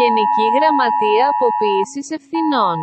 Γενική 0.00 0.44
Γραμματεία 0.56 1.24
Αποποίησης 1.34 2.06
Ευθυνών. 2.18 2.78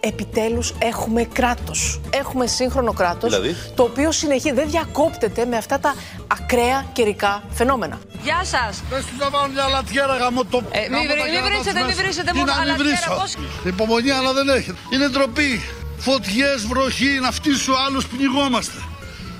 Επιτέλους 0.00 0.74
έχουμε 0.78 1.22
κράτος. 1.24 2.00
Έχουμε 2.12 2.46
σύγχρονο 2.46 2.92
κράτος, 2.92 3.30
Δηλαδή; 3.30 3.56
το 3.74 3.82
οποίο 3.82 4.12
συνεχίζει, 4.12 4.54
δεν 4.54 4.68
διακόπτεται 4.70 5.44
με 5.44 5.56
αυτά 5.56 5.78
τα 5.80 5.94
ακραία 6.26 6.86
καιρικά 6.92 7.42
φαινόμενα. 7.50 7.98
Γεια 8.22 8.40
σας. 8.44 8.82
Πες 8.90 9.04
τους 9.04 9.18
να 9.18 9.30
βάλουν 9.30 9.52
μια 9.52 9.68
λατιέρα 9.68 10.16
γαμώ 10.16 10.44
το... 10.44 10.62
Ε, 10.70 10.80
μη 10.80 10.86
γαμώ 10.88 11.06
τα 11.08 11.14
βρι- 11.14 11.24
μη 11.24 11.30
κερατά 11.30 11.46
βρίσετε, 11.48 11.70
τους 11.70 11.80
μη 11.80 11.86
μέσα. 11.86 12.02
βρίσετε 12.02 12.30
Τι 12.30 12.38
μόνο 12.38 12.52
να 12.52 12.58
μην 12.60 12.70
αλατιέρα, 12.70 12.96
βρίσω; 12.96 13.14
πώς- 13.20 13.36
Υπομονή 13.72 14.10
αλλά 14.10 14.32
δεν 14.32 14.48
έχετε. 14.48 14.78
Είναι 14.92 15.08
ντροπή. 15.08 15.52
Φωτιές, 15.98 16.66
βροχή, 16.66 17.18
να 17.22 17.30
φτύσω 17.30 17.72
άλλους 17.86 18.06
πνιγόμαστε. 18.06 18.78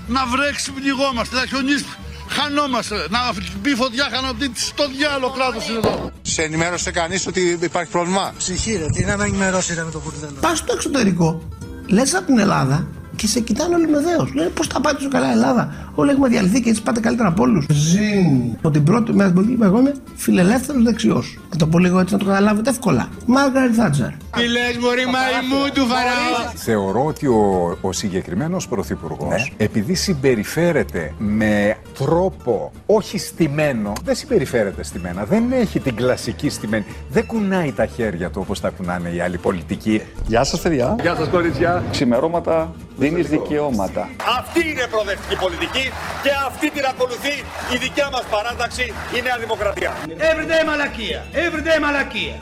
Να 0.07 0.27
βρέξει 0.27 0.73
πνιγόμαστε, 0.73 1.37
να 1.37 1.47
χιονίσει 1.47 1.85
χανόμαστε. 2.29 3.07
Να 3.11 3.19
μπει 3.61 3.75
φωτιά 3.75 4.05
χανόμαστε. 4.13 4.51
Στο 4.55 4.89
διάλογο 4.89 5.33
κράτος 5.37 5.69
είναι 5.69 5.79
εδώ. 5.79 6.11
Σε 6.31 6.43
ενημέρωσε 6.43 6.91
κανείς 6.91 7.27
ότι 7.27 7.59
υπάρχει 7.61 7.91
πρόβλημα; 7.91 8.33
Ψυχή 8.37 8.77
ρε, 8.77 8.87
τι 8.87 9.05
να 9.05 9.17
με 9.17 9.25
ενημερώσετε 9.25 9.85
με 9.85 9.91
το 9.91 10.01
μπουρδέλο. 10.05 10.33
Πας 10.41 10.59
στο 10.59 10.73
εξωτερικό, 10.73 11.43
λες 11.87 12.15
από 12.15 12.27
την 12.27 12.39
Ελλάδα 12.39 12.87
και 13.17 13.27
σε 13.27 13.41
κοιτάνε 13.41 13.75
όλοι 13.75 13.89
με 13.89 14.01
δέος. 14.01 14.33
Λένε 14.35 14.49
πώς 14.49 14.67
τα 14.67 14.81
πάτε 14.81 14.97
τόσο 14.97 15.09
καλά 15.09 15.29
η 15.29 15.31
Ελλάδα; 15.31 15.88
Όλοι 16.01 16.11
έχουμε 16.11 16.29
διαλυθεί 16.29 16.61
και 16.61 16.71
έτσι 16.71 16.83
πάτε 16.83 17.01
καλύτερα 17.01 17.29
από 17.29 17.43
όλους. 17.43 17.67
Ζήν. 17.71 18.57
Από 18.57 18.71
την 18.71 18.85
πρώτη 18.85 19.13
μέρα 19.13 19.33
που 19.33 19.41
είπα 19.41 19.67
εγώ 19.67 19.79
είμαι 19.79 19.95
φιλελεύθερος 20.15 20.83
δεξιός. 20.83 21.39
Θα 21.51 21.57
το 21.57 21.67
πω 21.67 21.79
λίγο 21.79 22.01
έτσι 22.01 22.13
να 22.13 22.19
το 22.19 22.25
καταλάβετε 22.25 22.71
εύκολα. 22.71 23.09
Μάργαρετ 23.27 23.73
Θάτσερ. 23.77 24.09
Τι 24.09 24.49
λες 24.49 24.77
μωρή 24.81 25.05
μαϊμού 25.05 25.73
του 25.75 25.81
Φαραώ. 25.81 26.53
Θεωρώ 26.55 27.05
ότι 27.05 27.27
ο, 27.27 27.79
ο 27.81 27.93
συγκεκριμένος 27.93 28.69
πρωθυπουργός, 28.69 29.53
επειδή 29.57 29.95
συμπεριφέρεται 29.95 31.15
με 31.19 31.77
τρόπο 31.99 32.73
όχι 32.87 33.19
στημένο, 33.19 33.93
δεν 34.05 34.15
συμπεριφέρεται 34.15 34.83
στημένα, 34.83 35.25
δεν 35.25 35.53
έχει 35.53 35.81
την 35.81 35.95
κλασική 35.95 36.49
στημένη, 36.49 36.85
δεν 37.11 37.27
κουνάει 37.27 37.73
τα 37.73 37.87
χέρια 37.87 38.31
του 38.31 38.41
όπως 38.43 38.61
τα 38.61 38.71
κουνάνε 38.71 39.09
οι 39.09 39.21
άλλοι 39.21 39.39
πολιτικοί. 39.39 40.03
Γεια 40.27 40.45
σας 40.45 40.61
παιδιά. 40.61 40.97
Γεια 41.01 41.15
σας 41.15 41.29
κορίτσια. 41.29 41.85
Ξημερώματα 41.91 42.75
δίνεις 42.97 43.29
δικαιώματα. 43.29 44.09
Αυτή 44.39 44.69
είναι 44.69 44.87
προοδευτική 44.91 45.37
πολιτική 45.37 45.88
και 46.23 46.31
αυτή 46.47 46.71
την 46.71 46.85
ακολουθεί 46.93 47.35
η 47.75 47.77
δικιά 47.85 48.09
μας 48.13 48.25
παράταξη, 48.31 48.95
η 49.17 49.21
Νέα 49.23 49.39
Δημοκρατία. 49.39 49.93
Everyday 50.31 50.63
μαλακία. 50.67 51.21
Everyday 51.45 51.79
μαλακία. 51.85 52.35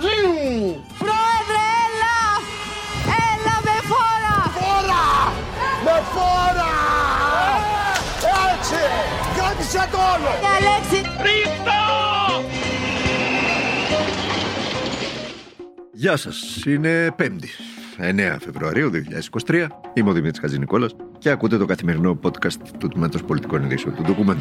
Πρόεδρε, 1.02 1.64
έλα! 1.84 2.18
Έλα 3.30 3.56
με 3.66 3.76
φόρα! 3.90 4.38
Με 5.84 5.96
φόρα! 6.12 6.74
Έτσι! 8.50 8.80
Κράτησε 9.36 9.88
το 9.92 9.98
όλο! 10.14 10.30
Μια 10.42 10.56
λέξη! 10.66 11.00
Γεια 15.98 16.16
σας, 16.16 16.62
είναι 16.66 17.14
5η, 17.18 17.48
9 17.98 18.36
Φεβρουαρίου 18.40 18.90
2023. 19.46 19.66
Είμαι 19.94 20.10
ο 20.10 20.12
Δημήτρης 20.12 20.40
Χατζηνικόλας 20.40 20.96
και 21.18 21.30
ακούτε 21.30 21.56
το 21.56 21.64
καθημερινό 21.64 22.18
podcast 22.22 22.56
του 22.78 22.88
Τμήματος 22.88 23.22
Πολιτικών 23.22 23.64
Ειδήσεων 23.64 23.94
του 23.94 24.02
Ντοκουμέντου. 24.02 24.40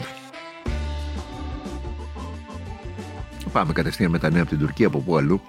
Πάμε 3.52 3.74
κατευθείαν 3.74 4.12
με 4.12 4.20
τα 4.20 4.30
νέα 4.30 4.42
από 4.42 4.50
την 4.50 4.60
Τουρκία 4.60 4.88
από 4.88 5.00
πού 5.00 5.18
αλλού. 5.18 5.42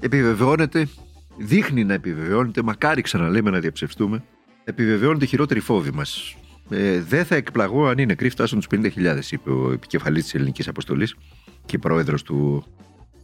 Επιβεβαιώνεται, 0.00 0.88
δείχνει 1.36 1.84
να 1.84 1.94
επιβεβαιώνεται, 1.94 2.62
μακάρι 2.62 3.02
ξαναλέμε 3.02 3.50
να 3.50 3.58
διαψευστούμε, 3.58 4.22
επιβεβαιώνεται 4.64 5.24
η 5.24 5.28
χειρότερη 5.28 5.60
φόβη 5.60 5.90
μας. 5.90 6.36
Ε, 6.70 7.00
δεν 7.00 7.24
θα 7.24 7.34
εκπλαγώ 7.34 7.86
αν 7.86 7.98
οι 7.98 8.06
νεκροί 8.06 8.28
φτάσουν 8.28 8.58
τους 8.58 8.68
50.000, 8.70 9.18
είπε 9.30 9.50
ο 9.50 9.72
επικεφαλής 9.72 10.22
της 10.22 10.34
ελληνικής 10.34 10.68
αποστολής 10.68 11.16
και 11.66 11.78
πρόεδρος 11.78 12.22
του 12.22 12.64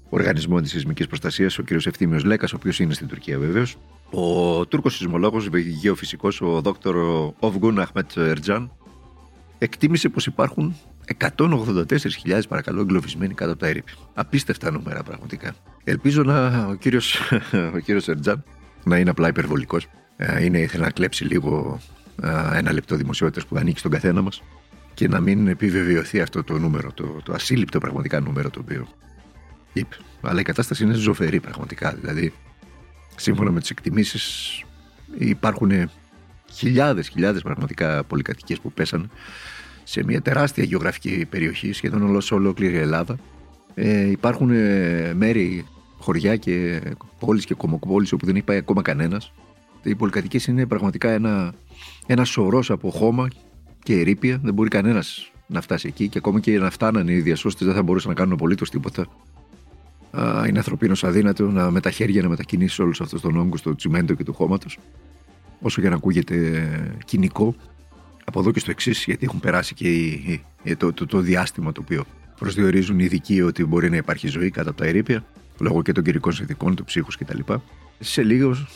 Οργανισμού 0.09 0.57
Αντισυσμικής 0.57 1.07
Προστασίας, 1.07 1.59
ο 1.59 1.63
κ. 1.63 1.71
Ευθύμιος 1.71 2.25
Λέκας, 2.25 2.53
ο 2.53 2.57
οποίος 2.57 2.79
είναι 2.79 2.95
στην 2.95 3.07
Τουρκία 3.07 3.39
βεβαίως. 3.39 3.77
Ο 4.11 4.67
Τούρκος 4.67 4.97
σεισμολόγος, 4.97 5.49
γεωφυσικός, 5.81 6.41
ο 6.41 6.61
Δ. 6.61 6.69
Οβγκούν 7.39 7.79
Αχμέτ 7.79 8.17
Ερτζάν, 8.17 8.71
εκτίμησε 9.59 10.09
πως 10.09 10.27
υπάρχουν 10.27 10.77
184.000 11.37 12.41
παρακαλώ 12.49 12.81
εγκλωβισμένοι 12.81 13.35
κάτω 13.35 13.51
από 13.51 13.61
τα 13.61 13.67
έρηπη. 13.67 13.93
Απίστευτα 14.15 14.71
νούμερα 14.71 15.03
πραγματικά. 15.03 15.55
Ελπίζω 15.85 16.23
να 16.23 16.67
ο 16.67 16.75
κύριος 16.75 17.21
ο 17.75 17.79
κύριος 17.79 18.09
Ερτζάν 18.09 18.45
να 18.85 18.99
είναι 18.99 19.11
απλά 19.11 19.29
υπερβολικός. 19.29 19.87
Είναι, 20.41 20.59
ήθελε 20.59 20.85
να 20.85 20.91
κλέψει 20.91 21.25
λίγο 21.25 21.81
ε, 22.23 22.59
ένα 22.59 22.73
λεπτό 22.73 22.97
δημοσιότητας 22.97 23.47
που 23.47 23.57
ανήκει 23.57 23.79
στον 23.79 23.91
καθένα 23.91 24.23
μας 24.23 24.43
και 24.95 25.09
να 25.09 25.21
μην 25.21 25.49
επιβεβαιωθεί 25.49 26.21
αυτό 26.21 26.45
το 26.45 26.59
νούμερο, 26.59 26.93
το, 26.93 27.21
το 27.25 27.33
ασύλληπτο 27.33 27.79
πραγματικά 27.79 28.21
νούμερο 28.21 28.51
το 28.51 28.61
οποίο 28.63 28.89
είπε. 29.73 29.97
Αλλά 30.21 30.41
η 30.41 30.43
κατάσταση 30.43 30.85
είναι 30.85 30.95
ζωφερή 30.95 31.41
πραγματικά. 31.41 31.95
Δηλαδή, 32.01 32.33
σύμφωνα 33.17 33.51
με 33.51 33.61
τις 33.61 33.71
εκτιμήσεις, 33.71 34.65
υπάρχουν 35.19 35.91
χιλιάδες 36.53 37.09
χιλιάδες 37.09 37.43
πραγματικά 37.43 38.05
πολυκατοικίες 38.05 38.61
που 38.61 38.73
πέσαν 38.73 39.11
σε 39.85 40.05
μια 40.05 40.23
τεράστια 40.23 40.65
γεωγραφική 40.65 41.27
περιοχή, 41.31 41.73
σχεδόν 41.73 42.03
όλο 42.03 42.21
σε 42.21 42.35
ολόκληρη 42.35 42.77
Ελλάδα. 42.77 43.17
Ε, 43.75 44.11
υπάρχουν 44.11 44.51
ε, 44.51 45.15
μέρη, 45.15 45.67
χωριά 45.99 46.37
και 46.37 46.83
πόλεις 47.19 47.45
και 47.45 47.55
κομμοπόλεις 47.55 48.13
όπου 48.13 48.27
δεν 48.27 48.35
έχει 48.35 48.45
πάει 48.45 48.57
ακόμα 48.57 48.83
κανένας. 48.83 49.33
Οι 49.83 49.95
πολυκατοικίες 49.95 50.47
είναι 50.47 50.67
πραγματικά 50.67 51.11
ένα, 51.11 51.55
ένα 52.07 52.25
σωρός 52.25 52.71
από 52.71 52.91
χώμα 52.91 53.29
και 53.83 53.99
ερήπια. 54.01 54.41
Δεν 54.43 54.55
μπορεί 54.55 54.69
κανένας 54.69 55.33
να 55.47 55.61
φτάσει 55.61 55.89
εκεί 55.89 56.09
και 56.09 56.19
ακόμα 56.19 56.41
και 56.41 56.59
να 56.59 56.71
φτάνανε 56.71 57.13
οι 57.13 57.21
διασώστες 57.21 57.67
δεν 57.67 57.77
θα 57.77 57.83
μπορούσαν 57.83 58.11
να 58.11 58.17
κάνουν 58.17 58.33
απολύτως 58.33 58.71
τίποτα. 58.71 59.07
Α, 60.19 60.47
είναι 60.49 60.59
ανθρωπίνω 60.59 60.95
αδύνατο 61.03 61.51
να 61.51 61.71
με 61.71 61.81
τα 61.81 61.91
χέρια 61.91 62.23
να 62.23 62.29
μετακινήσει 62.29 62.83
όλους 62.83 63.01
αυτούς 63.01 63.21
τον 63.21 63.37
όγκο 63.37 63.57
στο 63.57 63.75
τσιμέντο 63.75 64.15
και 64.15 64.25
του 64.25 64.33
χώματος. 64.33 64.79
Όσο 65.61 65.81
και 65.81 65.89
να 65.89 65.95
ακούγεται 65.95 66.69
κοινικό, 67.05 67.55
από 68.25 68.41
εδώ 68.41 68.51
και 68.53 68.59
στο 68.59 68.71
εξής, 68.71 69.05
γιατί 69.05 69.25
έχουν 69.25 69.41
περάσει 69.41 69.75
και 69.75 69.89
οι- 69.89 70.43
οι- 70.63 70.77
το, 70.77 70.93
το, 70.93 71.07
το 71.07 71.19
διάστημα 71.21 71.73
το 71.73 71.81
οποίο 71.85 72.05
προσδιορίζουν 72.39 72.99
οι 72.99 73.05
ειδικοί 73.05 73.43
ότι 73.43 73.65
μπορεί 73.65 73.91
να 73.91 73.97
υπάρχει 73.97 74.29
ζωή 74.29 74.51
κάτω 74.51 74.71
από 74.71 74.79
τα 74.79 74.87
ερήπια, 74.87 75.25
λόγω 75.59 75.83
και 75.83 75.93
των 75.93 76.05
καιρικών 76.05 76.33
συνθηκών, 76.33 76.75
του 76.75 76.85
ψύχους 76.85 77.17
κτλ. 77.17 77.39
Σε 77.99 78.23
λίγος 78.23 78.67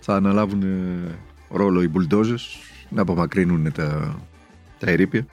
θα 0.00 0.14
αναλάβουν 0.16 0.62
ε, 0.62 1.18
ρόλο 1.48 1.82
οι 1.82 1.88
μπουλντόζες 1.88 2.56
να 2.90 3.02
απομακρύνουν 3.02 3.72
τα, 3.72 4.18
τα 4.78 4.90
ερήπια 4.90 5.26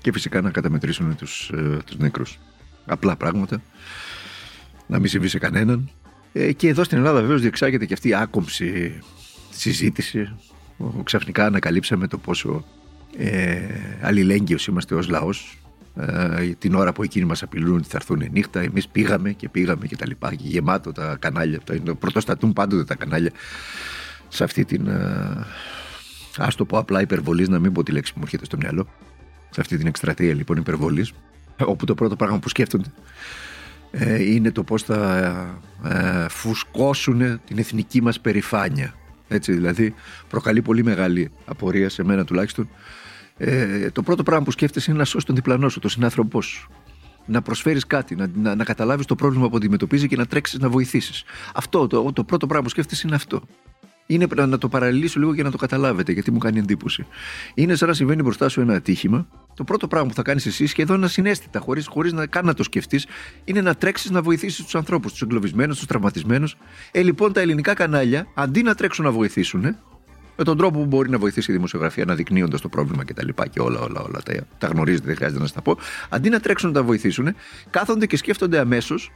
και 0.00 0.12
φυσικά 0.12 0.40
να 0.40 0.50
καταμετρήσουν 0.50 1.16
τους, 1.16 1.50
ε, 1.54 1.78
τους 1.86 1.96
νεκρούς. 1.98 2.38
Απλά 2.86 3.16
πράγματα 3.16 3.62
να 4.88 4.98
μην 4.98 5.08
συμβεί 5.08 5.28
σε 5.28 5.38
κανέναν. 5.38 5.90
Ε, 6.32 6.52
και 6.52 6.68
εδώ 6.68 6.84
στην 6.84 6.98
Ελλάδα 6.98 7.20
βεβαίως 7.20 7.40
διεξάγεται 7.40 7.86
και 7.86 7.92
αυτή 7.94 8.08
η 8.08 8.14
άκομψη 8.14 8.98
συζήτηση. 9.50 10.34
Ο- 10.78 11.02
Ξαφνικά 11.02 11.44
ανακαλύψαμε 11.46 12.06
το 12.06 12.18
πόσο 12.18 12.64
ε, 13.18 13.58
αλληλέγγυος 14.00 14.66
είμαστε 14.66 14.94
ως 14.94 15.08
λαός 15.08 15.58
ε, 15.96 16.46
την 16.58 16.74
ώρα 16.74 16.92
που 16.92 17.02
εκείνοι 17.02 17.24
μας 17.24 17.42
απειλούν 17.42 17.76
ότι 17.76 17.88
θα 17.88 17.96
έρθουν 17.96 18.22
νύχτα 18.32 18.60
εμείς 18.60 18.88
πήγαμε 18.88 19.32
και 19.32 19.48
πήγαμε 19.48 19.86
και 19.86 19.96
τα 19.96 20.06
λοιπά 20.06 20.34
και 20.34 20.42
γεμάτο 20.46 20.92
τα 20.92 21.16
κανάλια 21.20 21.60
τα- 21.60 21.94
πρωτοστατούν 21.94 22.52
πάντοτε 22.52 22.84
τα 22.84 22.94
κανάλια 22.94 23.30
σε 24.28 24.44
αυτή 24.44 24.64
την 24.64 24.86
ε, 24.86 25.46
ας 26.36 26.54
το 26.54 26.64
πω 26.64 26.78
απλά 26.78 27.00
υπερβολής 27.00 27.48
να 27.48 27.58
μην 27.58 27.72
πω 27.72 27.82
τη 27.82 27.92
λέξη 27.92 28.12
που 28.12 28.18
μου 28.18 28.24
έρχεται 28.24 28.44
στο 28.44 28.56
μυαλό 28.56 28.88
σε 29.50 29.60
αυτή 29.60 29.76
την 29.76 29.86
εκστρατεία 29.86 30.34
λοιπόν 30.34 30.56
υπερβολής 30.56 31.12
όπου 31.64 31.84
το 31.84 31.94
πρώτο 31.94 32.16
πράγμα 32.16 32.38
που 32.38 32.48
σκέφτονται 32.48 32.88
ε, 32.88 32.98
είναι 34.18 34.50
το 34.50 34.62
πώς 34.62 34.82
θα 34.82 35.60
ε, 35.84 36.28
φουσκώσουν 36.28 37.40
την 37.44 37.58
εθνική 37.58 38.02
μας 38.02 38.20
περηφάνεια. 38.20 38.94
Έτσι 39.28 39.52
δηλαδή 39.52 39.94
προκαλεί 40.28 40.62
πολύ 40.62 40.84
μεγάλη 40.84 41.30
απορία 41.44 41.88
σε 41.88 42.04
μένα 42.04 42.24
τουλάχιστον. 42.24 42.68
Ε, 43.36 43.90
το 43.90 44.02
πρώτο 44.02 44.22
πράγμα 44.22 44.44
που 44.44 44.50
σκέφτεσαι 44.50 44.90
είναι 44.90 44.98
να 44.98 45.04
σώσεις 45.04 45.24
τον 45.24 45.34
διπλανό 45.34 45.68
σου, 45.68 45.80
τον 45.80 45.90
συνάνθρωπό 45.90 46.42
σου. 46.42 46.70
Να 47.26 47.42
προσφέρεις 47.42 47.86
κάτι, 47.86 48.14
να, 48.14 48.30
να, 48.34 48.54
να 48.54 48.64
καταλάβεις 48.64 49.06
το 49.06 49.14
πρόβλημα 49.14 49.48
που 49.48 49.56
αντιμετωπίζει 49.56 50.08
και 50.08 50.16
να 50.16 50.26
τρέξεις 50.26 50.58
να 50.58 50.68
βοηθήσεις. 50.68 51.24
Αυτό 51.54 51.86
το, 51.86 52.12
το 52.12 52.24
πρώτο 52.24 52.46
πράγμα 52.46 52.64
που 52.64 52.70
σκέφτεσαι 52.70 53.06
είναι 53.06 53.16
αυτό. 53.16 53.42
Είναι 54.10 54.26
να- 54.36 54.46
να 54.46 54.58
το 54.58 54.68
παραλληλήσω 54.68 55.18
λίγο 55.18 55.34
για 55.34 55.42
να 55.42 55.50
το 55.50 55.56
καταλάβετε, 55.56 56.12
γιατί 56.12 56.30
μου 56.30 56.38
κάνει 56.38 56.58
εντύπωση. 56.58 57.06
Είναι 57.54 57.74
σαν 57.74 57.88
να 57.88 57.94
συμβαίνει 57.94 58.22
μπροστά 58.22 58.48
σου 58.48 58.60
ένα 58.60 58.74
ατύχημα. 58.74 59.26
Το 59.54 59.64
πρώτο 59.64 59.88
πράγμα 59.88 60.08
που 60.08 60.14
θα 60.14 60.22
κάνεις 60.22 60.46
εσύ, 60.46 60.66
σχεδόν 60.66 61.04
ασυναίσθητα, 61.04 61.60
χωρίς 61.60 61.86
χωρίς 61.86 62.12
να 62.12 62.26
καν 62.26 62.46
να 62.46 62.54
το 62.54 62.62
σκεφτείς, 62.62 63.06
είναι 63.44 63.60
να 63.60 63.74
τρέξεις 63.74 64.10
να 64.10 64.22
βοηθήσεις 64.22 64.64
τους 64.64 64.74
ανθρώπους, 64.74 65.12
τους 65.12 65.22
εγκλωβισμένους, 65.22 65.76
τους 65.76 65.86
τραυματισμένους. 65.86 66.56
Ε, 66.90 67.02
λοιπόν, 67.02 67.32
τα 67.32 67.40
ελληνικά 67.40 67.74
κανάλια, 67.74 68.26
αντί 68.34 68.62
να 68.62 68.74
τρέξουν 68.74 69.04
να 69.04 69.10
βοηθήσουν, 69.10 69.64
ε, 69.64 69.78
με 70.36 70.44
τον 70.44 70.56
τρόπο 70.56 70.78
που 70.78 70.86
μπορεί 70.86 71.10
να 71.10 71.18
βοηθήσει 71.18 71.50
η 71.50 71.54
δημοσιογραφία 71.54 72.02
αναδεικνύοντας 72.02 72.60
το 72.60 72.68
πρόβλημα 72.68 73.04
κτλ. 73.04 73.28
Και, 73.28 73.48
και 73.50 73.60
όλα, 73.60 73.80
όλα, 73.80 74.00
όλα 74.00 74.20
τα, 74.24 74.32
τα 74.58 74.66
γνωρίζετε, 74.66 75.06
δεν 75.06 75.16
χρειάζεται 75.16 75.40
να 75.40 75.46
σας 75.46 75.54
τα 75.54 75.62
πω. 75.62 75.78
Αντί 76.08 76.28
να 76.28 76.40
τρέξουν 76.40 76.68
να 76.68 76.74
τα 76.74 76.82
βοηθήσουν, 76.82 77.34
κάθονται 77.70 78.06
και 78.06 78.16
σκέφτονται 78.16 78.58
αμέσως 78.58 79.12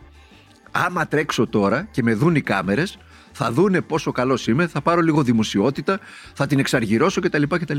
άμα 0.71 1.07
τρέξω 1.07 1.47
τώρα 1.47 1.89
και 1.91 2.03
με 2.03 2.15
δουν 2.15 2.35
οι 2.35 2.41
κάμερες, 2.41 2.99
θα 3.33 3.53
δούνε 3.53 3.81
πόσο 3.81 4.13
καλός 4.13 4.47
είμαι, 4.47 4.67
θα 4.67 4.81
πάρω 4.81 5.01
λίγο 5.01 5.23
δημοσιότητα, 5.23 6.01
θα 6.35 6.47
την 6.47 6.59
εξαργυρώσω 6.59 7.21
κτλ. 7.21 7.43
κτλ. 7.49 7.79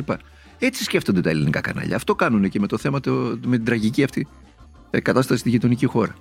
Έτσι 0.60 0.84
σκέφτονται 0.84 1.22
τα 1.22 1.30
ελληνικά 1.30 1.62
κανάλια. 1.62 1.96
Αυτό 1.96 2.16
κάνουν 2.16 2.50
και 2.50 2.60
με 2.60 2.68
το 2.68 2.78
θέμα 2.78 3.00
το, 3.00 3.12
με 3.46 3.56
την 3.56 3.66
τραγική 3.66 4.04
αυτή 4.04 4.28
ε, 4.90 5.00
κατάσταση 5.00 5.40
στη 5.40 5.50
γειτονική 5.50 5.86
χώρα. 5.86 6.16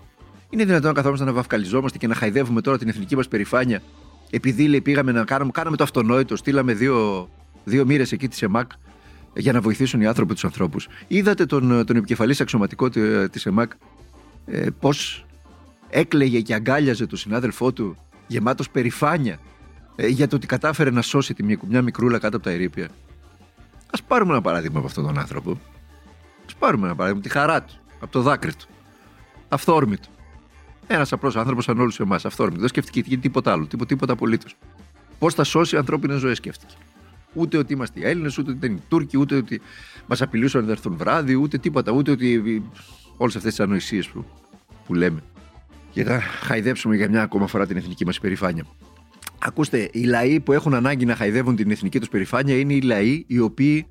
Είναι 0.51 0.65
δυνατόν 0.65 0.89
να 0.89 0.95
καθόμαστε 0.95 1.25
να 1.25 1.33
βαφκαλιζόμαστε 1.33 1.99
και 1.99 2.07
να 2.07 2.15
χαϊδεύουμε 2.15 2.61
τώρα 2.61 2.79
την 2.79 2.89
εθνική 2.89 3.17
μας 3.17 3.29
περηφάνεια 3.29 3.83
επειδή 4.35 4.69
λέει, 4.69 4.81
πήγαμε 4.81 5.13
να 5.13 5.25
κάνουμε, 5.25 5.51
κάναμε 5.51 5.77
το 5.77 5.83
αυτονόητο, 5.83 6.37
στείλαμε 6.37 6.75
δύο, 6.75 7.29
δύο 7.65 7.85
μοίρες 7.85 8.13
εκεί 8.13 8.29
της 8.29 8.43
ΕΜΑΚ 8.43 8.71
για 9.35 9.53
να 9.53 9.61
βοηθήσουν 9.61 10.01
οι 10.01 10.07
άνθρωποι 10.07 10.33
τους 10.35 10.45
ανθρώπους. 10.45 10.89
Είδατε 11.09 11.47
τον, 11.47 11.85
τον 11.87 11.97
επικεφαλής 11.97 12.41
αξιωματικό 12.41 12.89
της 13.31 13.47
ΕΜΑΚ 13.47 13.73
ε, 14.47 14.67
πώς 14.81 15.27
έκλαιγε 15.91 16.41
και 16.41 16.55
αγκάλιαζε 16.55 17.07
τον 17.07 17.19
συνάδελφό 17.19 17.73
του 17.73 17.97
γεμάτος 18.33 18.71
περηφάνεια 18.71 19.39
ε, 19.97 20.07
για 20.07 20.29
το 20.29 20.37
ότι 20.37 20.47
κατάφερε 20.47 20.91
να 20.91 21.03
σώσει 21.03 21.35
τη, 21.35 21.43
μια 21.69 21.83
μικρούλα 21.83 22.19
κάτω 22.19 22.37
από 22.37 22.45
τα 22.45 22.51
ερήπια. 22.51 22.89
Α 23.99 24.03
πάρουμε 24.03 24.33
ένα 24.33 24.41
παράδειγμα 24.41 24.79
από 24.79 24.87
αυτόν 24.87 25.05
τον 25.05 25.19
άνθρωπο. 25.19 25.51
Α 26.53 26.57
πάρουμε 26.59 26.87
ένα 26.87 26.95
παράδειγμα, 26.95 27.23
τη 27.23 27.29
χαρά 27.29 27.63
του, 27.63 27.75
από 28.01 28.13
το 28.13 28.21
δάκρυ 28.21 28.55
του. 28.55 28.67
Αυθόρμητο. 29.49 30.09
Ένας 30.87 31.13
απλός 31.13 31.37
άνθρωπος 31.37 31.65
σαν 31.65 31.81
όλους 31.81 32.01
εμάς. 32.01 32.25
Αυθόρμητος. 32.25 32.61
Δεν 32.61 32.69
σκεφτηκε 32.69 33.17
τίποτα 33.17 33.53
άλλο, 33.53 33.67
τίποτα, 33.67 33.89
τίποτα 33.89 34.13
απολύτως. 34.13 34.57
Πώς 35.19 35.35
θα 35.35 35.45
σώσει 35.45 35.77
ανθρώπινες 35.77 36.21
ζωές, 36.21 36.37
σκέφτηκε. 36.37 36.75
Ούτε 37.35 37.57
ότι 37.59 37.73
είμαστε 37.73 38.01
οι 38.01 38.07
Έλληνες, 38.07 38.39
ούτε 38.39 38.51
ότι 38.51 38.67
ήταν 38.67 38.77
οι 38.77 38.83
Τούρκοι, 38.89 39.19
ούτε 39.19 39.37
ότι 39.37 39.61
μας 40.07 40.23
απειλούσαν 40.23 40.65
να 40.65 40.71
έρθουν 40.71 40.97
βράδυ, 40.97 41.35
ούτε 41.35 41.59
τίποτα. 41.59 41.93
Ούτε 41.93 42.11
ότι 42.11 42.63
όλες 43.17 43.37
αυτές 43.37 43.55
τις 43.55 43.61
ανοησίες 43.61 44.07
που, 44.07 44.25
που 44.87 44.95
λέμε. 44.95 45.23
Για 45.93 46.05
να 46.05 46.21
χαϊδέψουμε 46.21 46.97
για 46.97 47.09
μια 47.09 47.23
ακόμα 47.23 47.47
φορά 47.47 47.67
την 47.67 47.77
εθνική 47.77 48.05
μας 48.07 48.17
υπερηφάνεια. 48.17 48.67
Ακούστε, 49.39 49.89
οι 49.93 50.05
λαοί 50.05 50.41
που 50.41 50.53
έχουν 50.53 50.75
ανάγκη 50.75 51.05
να 51.05 51.17
χαϊδεύουν 51.17 51.57
την 51.57 51.71
εθνική 51.71 51.99
τους 51.99 52.09
περηφάνεια 52.09 52.59
είναι 52.59 52.75
οι 52.75 52.81
λαοί 52.81 53.25
οι 53.27 53.39
οποίοι 53.39 53.87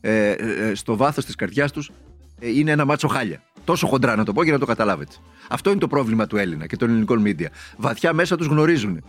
ε, 0.00 0.30
ε, 0.30 0.74
στο 0.74 0.96
βάθος 0.96 1.24
της 1.24 1.34
καρδιάς 1.34 1.72
τους 1.72 1.90
ε, 2.38 2.48
είναι 2.48 2.70
ένα 2.70 2.84
μάτσο 2.84 3.08
χάλια. 3.08 3.42
Τόσο 3.64 3.86
χοντρά 3.86 4.16
να 4.16 4.24
το 4.24 4.32
πω 4.32 4.42
για 4.42 4.52
να 4.52 4.58
το 4.58 4.66
καταλάβετε. 4.66 5.14
Αυτό 5.48 5.70
είναι 5.70 5.78
το 5.78 5.88
πρόβλημα 5.88 6.26
του 6.26 6.36
Έλληνα 6.36 6.66
και 6.66 6.76
των 6.76 6.88
ελληνικών 6.88 7.20
μίντια. 7.20 7.50
Βαθιά 7.76 8.12
μέσα 8.12 8.36
τους 8.36 8.46
γνωρίζουν 8.46 9.04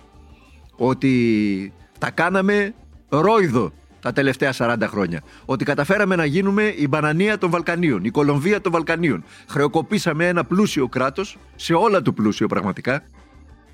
ότι 0.75 1.73
τα 1.99 2.11
κάναμε 2.11 2.73
ρόιδο 3.09 3.73
τα 4.05 4.13
τελευταία 4.13 4.53
40 4.57 4.75
χρόνια. 4.83 5.21
Ότι 5.45 5.65
καταφέραμε 5.65 6.15
να 6.15 6.25
γίνουμε 6.25 6.63
η 6.63 6.87
μπανανία 6.87 7.37
των 7.37 7.49
Βαλκανίων, 7.49 8.03
η 8.03 8.09
Κολομβία 8.09 8.61
των 8.61 8.71
Βαλκανίων. 8.71 9.23
Χρεοκοπήσαμε 9.47 10.27
ένα 10.27 10.43
πλούσιο 10.43 10.87
κράτος, 10.87 11.37
σε 11.55 11.73
όλα 11.73 12.01
του 12.01 12.13
πλούσιο 12.13 12.47
πραγματικά. 12.47 13.03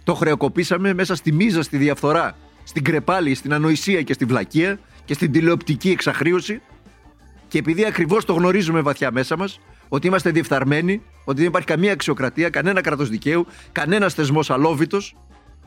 Το 0.03 0.13
χρεοκοπήσαμε 0.13 0.93
μέσα 0.93 1.15
στη 1.15 1.31
μίζα, 1.31 1.61
στη 1.61 1.77
διαφθορά, 1.77 2.35
στην 2.63 2.83
κρεπάλη, 2.83 3.35
στην 3.35 3.53
ανοησία 3.53 4.01
και 4.01 4.13
στη 4.13 4.25
βλακεία 4.25 4.79
και 5.05 5.13
στην 5.13 5.31
τηλεοπτική 5.31 5.89
εξαχρίωση. 5.89 6.61
Και 7.47 7.57
επειδή 7.57 7.85
ακριβώς 7.85 8.25
το 8.25 8.33
γνωρίζουμε 8.33 8.81
βαθιά 8.81 9.11
μέσα 9.11 9.37
μας, 9.37 9.59
ότι 9.89 10.07
είμαστε 10.07 10.31
διεφθαρμένοι, 10.31 11.01
ότι 11.25 11.39
δεν 11.39 11.47
υπάρχει 11.47 11.67
καμία 11.67 11.91
αξιοκρατία, 11.91 12.49
κανένα 12.49 12.81
κράτος 12.81 13.09
δικαίου, 13.09 13.45
κανένας 13.71 14.13
θεσμός 14.13 14.49
αλόβητος 14.49 15.15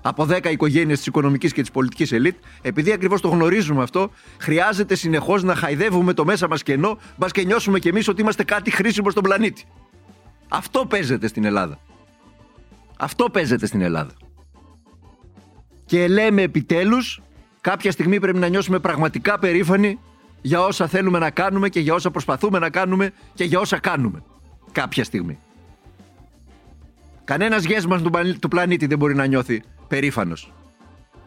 από 0.06 0.26
10 0.30 0.50
οικογένειες 0.50 0.98
της 0.98 1.06
οικονομικής 1.06 1.52
και 1.52 1.60
της 1.60 1.70
πολιτικής 1.70 2.12
ελίτ, 2.12 2.36
επειδή 2.62 2.92
ακριβώς 2.92 3.20
το 3.20 3.28
γνωρίζουμε 3.28 3.82
αυτό, 3.82 4.10
χρειάζεται 4.38 4.94
συνεχώς 4.94 5.42
να 5.42 5.54
χαϊδεύουμε 5.54 6.12
το 6.12 6.24
μέσα 6.24 6.48
μας 6.48 6.62
κενό, 6.62 6.98
μπας 7.16 7.32
και 7.32 7.44
νιώσουμε 7.44 7.78
κι 7.78 7.88
εμείς 7.88 8.08
ότι 8.08 8.20
είμαστε 8.20 8.44
κάτι 8.44 8.70
χρήσιμο 8.70 9.10
στον 9.10 9.22
πλανήτη. 9.22 9.64
Αυτό 10.48 10.86
παίζεται 10.86 11.26
στην 11.26 11.44
Ελλάδα. 11.44 11.78
Αυτό 12.98 13.30
παίζεται 13.30 13.66
στην 13.66 13.80
Ελλάδα. 13.80 14.12
Και 15.84 16.08
λέμε 16.08 16.42
επιτέλους, 16.42 17.20
κάποια 17.60 17.90
στιγμή 17.90 18.20
πρέπει 18.20 18.38
να 18.38 18.48
νιώσουμε 18.48 18.78
πραγματικά 18.78 19.38
περήφανοι 19.38 19.98
για 20.42 20.60
όσα 20.60 20.86
θέλουμε 20.86 21.18
να 21.18 21.30
κάνουμε 21.30 21.68
και 21.68 21.80
για 21.80 21.94
όσα 21.94 22.10
προσπαθούμε 22.10 22.58
να 22.58 22.70
κάνουμε 22.70 23.10
και 23.34 23.44
για 23.44 23.60
όσα 23.60 23.78
κάνουμε. 23.78 24.22
Κάποια 24.72 25.04
στιγμή. 25.04 25.38
Κανένας 27.24 27.64
γέσμα 27.64 28.00
του 28.40 28.48
πλανήτη 28.48 28.86
δεν 28.86 28.98
μπορεί 28.98 29.14
να 29.14 29.26
νιώθει 29.26 29.62
περήφανος. 29.88 30.52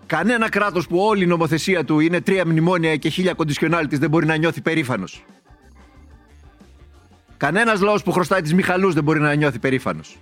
Κανένα 0.06 0.50
κράτος 0.50 0.88
που 0.88 0.98
όλη 0.98 1.24
η 1.24 1.27
νομοθεσία 1.27 1.86
του 1.86 2.00
είναι 2.00 2.21
τρία 2.21 2.45
μνημόνια 2.45 2.95
και 2.95 3.09
χίλια 3.09 3.33
κοντισιονάλτης 3.33 4.00
δεν 4.00 4.09
μπορεί 4.09 4.25
να 4.25 4.36
νιώθει 4.36 4.62
περήφανος. 4.62 5.25
Κανένας 7.38 7.81
λαός 7.81 8.04
που 8.04 8.12
χρωστάει 8.12 8.42
τις 8.42 8.54
Μιχαλού 8.54 8.94
δεν 8.94 9.04
μπορεί 9.04 9.19
να 9.19 9.33
νιώθει 9.33 9.59
περήφανος. 9.59 10.18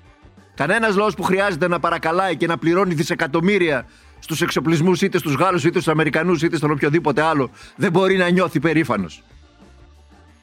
Κανένας 0.56 0.96
λαός 0.96 1.16
που 1.16 1.24
χρειάζεται 1.24 1.68
να 1.68 1.80
παρακαλάει 1.80 2.36
και 2.36 2.48
να 2.48 2.58
πληρώνει 2.58 2.94
δισεκατομμύρια 2.94 3.86
στους 4.20 4.42
εξοπλισμούς 4.42 5.02
είτε 5.02 5.18
στους 5.18 5.34
Γάλλους 5.34 5.64
είτε 5.64 5.80
στους 5.80 5.92
Αμερικανούς 5.92 6.42
είτε 6.42 6.58
στον 6.58 6.72
οποιοδήποτε 6.72 7.22
άλλο 7.22 7.50
δεν 7.76 7.92
μπορεί 7.92 8.18
να 8.18 8.30
νιώθει 8.30 8.60
περήφανος. 8.60 9.24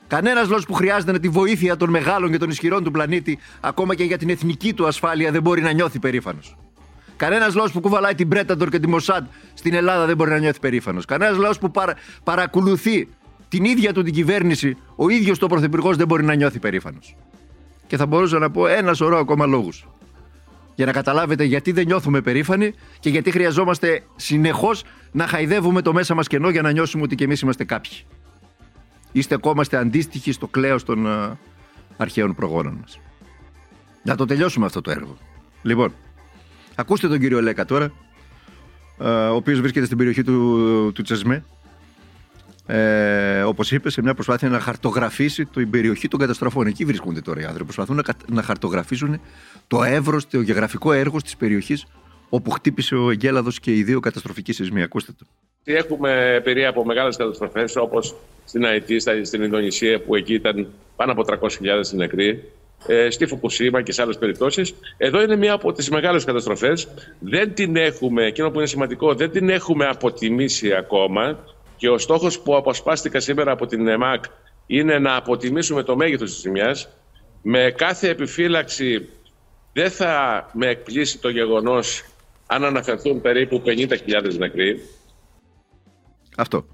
Κανένας 0.06 0.48
λόγο 0.48 0.62
που 0.62 0.72
χρειάζεται 0.72 1.18
τη 1.18 1.28
βοήθεια 1.28 1.76
των 1.76 1.90
μεγάλων 1.90 2.30
και 2.30 2.38
των 2.38 2.50
ισχυρών 2.50 2.84
του 2.84 2.90
πλανήτη, 2.90 3.38
ακόμα 3.60 3.94
και 3.94 4.04
για 4.04 4.18
την 4.18 4.28
εθνική 4.28 4.74
του 4.74 4.86
ασφάλεια, 4.86 5.30
δεν 5.30 5.42
μπορεί 5.42 5.62
να 5.62 5.72
νιώθει 5.72 5.98
περήφανος. 5.98 6.56
Κανένας 7.22 7.54
λόγο 7.54 7.68
που 7.72 7.80
κουβαλάει 7.80 8.14
την 8.14 8.28
Πρέταντορ 8.28 8.68
και 8.68 8.78
τη 8.78 8.88
Μοσάντ 8.88 9.26
στην 9.54 9.74
Ελλάδα 9.74 10.06
δεν 10.06 10.16
μπορεί 10.16 10.30
να 10.30 10.38
νιώθει 10.38 10.58
περήφανος. 10.58 11.04
Κανένας 11.04 11.36
λόγο 11.36 11.52
που 11.60 11.70
παρα, 11.70 11.94
παρακολουθεί 12.24 13.08
την 13.48 13.64
ίδια 13.64 13.92
του 13.92 14.02
την 14.02 14.12
κυβέρνηση, 14.12 14.76
ο 14.96 15.08
ίδιος 15.08 15.38
το 15.38 15.46
πρωθυπουργός 15.46 15.96
δεν 15.96 16.06
μπορεί 16.06 16.24
να 16.24 16.34
νιώθει 16.34 16.58
περήφανος. 16.58 17.16
Και 17.86 17.96
θα 17.96 18.06
μπορούσα 18.06 18.38
να 18.38 18.50
πω 18.50 18.66
ένα 18.66 18.94
σωρό 18.94 19.18
ακόμα 19.18 19.46
λόγους. 19.46 19.88
Για 20.74 20.86
να 20.86 20.92
καταλάβετε 20.92 21.44
γιατί 21.44 21.72
δεν 21.72 21.86
νιώθουμε 21.86 22.20
περήφανοι 22.20 22.74
και 23.00 23.10
γιατί 23.10 23.30
χρειαζόμαστε 23.30 24.02
συνεχώς 24.16 24.84
να 25.12 25.26
χαϊδεύουμε 25.26 25.82
το 25.82 25.92
μέσα 25.92 26.14
μας 26.14 26.26
κενό 26.26 26.50
για 26.50 26.62
να 26.62 26.72
νιώσουμε 26.72 27.02
ότι 27.02 27.14
κι 27.14 27.22
εμείς 27.22 27.40
είμαστε 27.40 27.64
κάποιοι. 27.64 27.98
Είστε 29.12 29.34
ακόμα 29.34 29.64
αντίστοιχοι 29.72 30.32
στο 30.32 30.46
κλέος 30.46 30.84
των 30.84 31.04
uh, 31.06 31.36
αρχαίων 31.96 32.34
προγόνων 32.34 32.78
μας. 32.80 33.00
Να 34.02 34.14
το 34.14 34.24
τελειώσουμε 34.24 34.66
αυτό 34.66 34.80
το 34.80 34.90
έργο. 34.90 35.16
Λοιπόν, 35.62 35.92
ακούστε 36.82 37.08
τον 37.08 37.18
κύριο 37.18 37.42
Λέκα 37.42 37.64
τώρα, 37.64 37.92
uh, 38.98 39.28
ο 39.30 39.34
οποίος 39.34 39.60
βρίσκεται 39.60 39.86
στην 39.86 39.96
περιοχή 39.96 40.22
του, 40.22 40.92
του 40.94 41.02
Τσεσμέ. 41.02 41.44
Ε, 42.66 43.42
Όπως 43.42 43.72
είπε, 43.72 43.90
σε 43.90 44.02
μια 44.02 44.14
προσπάθεια 44.14 44.48
να 44.48 44.60
χαρτογραφήσει 44.60 45.44
την 45.44 45.70
περιοχή 45.70 46.08
των 46.08 46.20
καταστροφών. 46.20 46.66
Εκεί 46.66 46.84
βρίσκονται 46.84 47.20
τώρα 47.20 47.40
οι 47.40 47.44
άνθρωποι. 47.44 47.64
Προσπαθούν 47.64 47.96
να, 47.96 48.02
να 48.34 48.42
χαρτογραφήσουν 48.42 49.20
το 49.66 49.82
εύρος, 49.82 50.28
το 50.28 50.40
γεωγραφικό 50.40 50.92
έργο 50.92 51.20
της 51.20 51.36
περιοχής 51.36 51.86
όπου 52.28 52.50
χτύπησε 52.50 52.94
ο 52.94 53.10
Εγκέλαδος 53.10 53.60
και 53.60 53.76
οι 53.76 53.82
δύο 53.82 54.00
καταστροφικοί 54.00 54.52
σεισμοί. 54.52 54.82
Ακούστε 54.82 55.12
το. 55.18 55.26
Έχουμε 55.64 56.34
εμπειρία 56.34 56.68
από 56.68 56.84
μεγάλες 56.84 57.16
καταστροφές 57.16 57.76
όπως 57.76 58.14
στην 58.44 58.64
Αϊτή, 58.64 58.98
στην 59.24 59.42
Ινδονησία, 59.42 60.00
που 60.00 60.16
εκεί 60.16 60.34
ήταν 60.34 60.68
πάνω 60.96 61.12
από 61.12 61.24
300.000 61.26 61.38
νεκροί, 61.92 62.52
ε, 62.86 63.10
στη 63.10 63.26
Φουκουσίμα 63.26 63.82
και 63.82 63.92
σε 63.92 64.02
άλλες 64.02 64.18
περιπτώσεις. 64.18 64.74
Εδώ 64.96 65.22
είναι 65.22 65.36
μία 65.36 65.52
από 65.52 65.72
τις 65.72 65.90
μεγάλες 65.90 66.24
καταστροφές. 66.24 66.88
Δεν 67.18 67.54
την 67.54 67.76
έχουμε, 67.76 68.26
εκείνο 68.26 68.50
που 68.50 68.58
είναι 68.58 68.66
σημαντικό, 68.66 69.14
δεν 69.14 69.30
την 69.30 69.48
έχουμε 69.48 69.86
αποτιμήσει 69.86 70.74
ακόμα. 70.74 71.38
Και 71.76 71.88
ο 71.88 71.98
στόχος 71.98 72.40
που 72.40 72.56
αποσπάστηκα 72.56 73.20
σήμερα 73.20 73.52
από 73.52 73.66
την 73.66 73.88
ΕΜΑΚ 73.88 74.24
είναι 74.66 74.98
να 74.98 75.16
αποτιμήσουμε 75.16 75.82
το 75.82 75.96
μέγεθος 75.96 76.30
της 76.30 76.40
ζημιάς. 76.40 76.88
Με 77.42 77.74
κάθε 77.76 78.08
επιφύλαξη 78.08 79.08
δεν 79.72 79.90
θα 79.90 80.46
με 80.52 80.66
εκπλήσει 80.66 81.18
το 81.18 81.28
γεγονός 81.28 82.04
αν 82.46 82.64
αναφερθούν 82.64 83.20
περίπου 83.20 83.62
50.000 83.66 84.36
νεκροί. 84.38 84.80
Αυτό. 86.36 86.66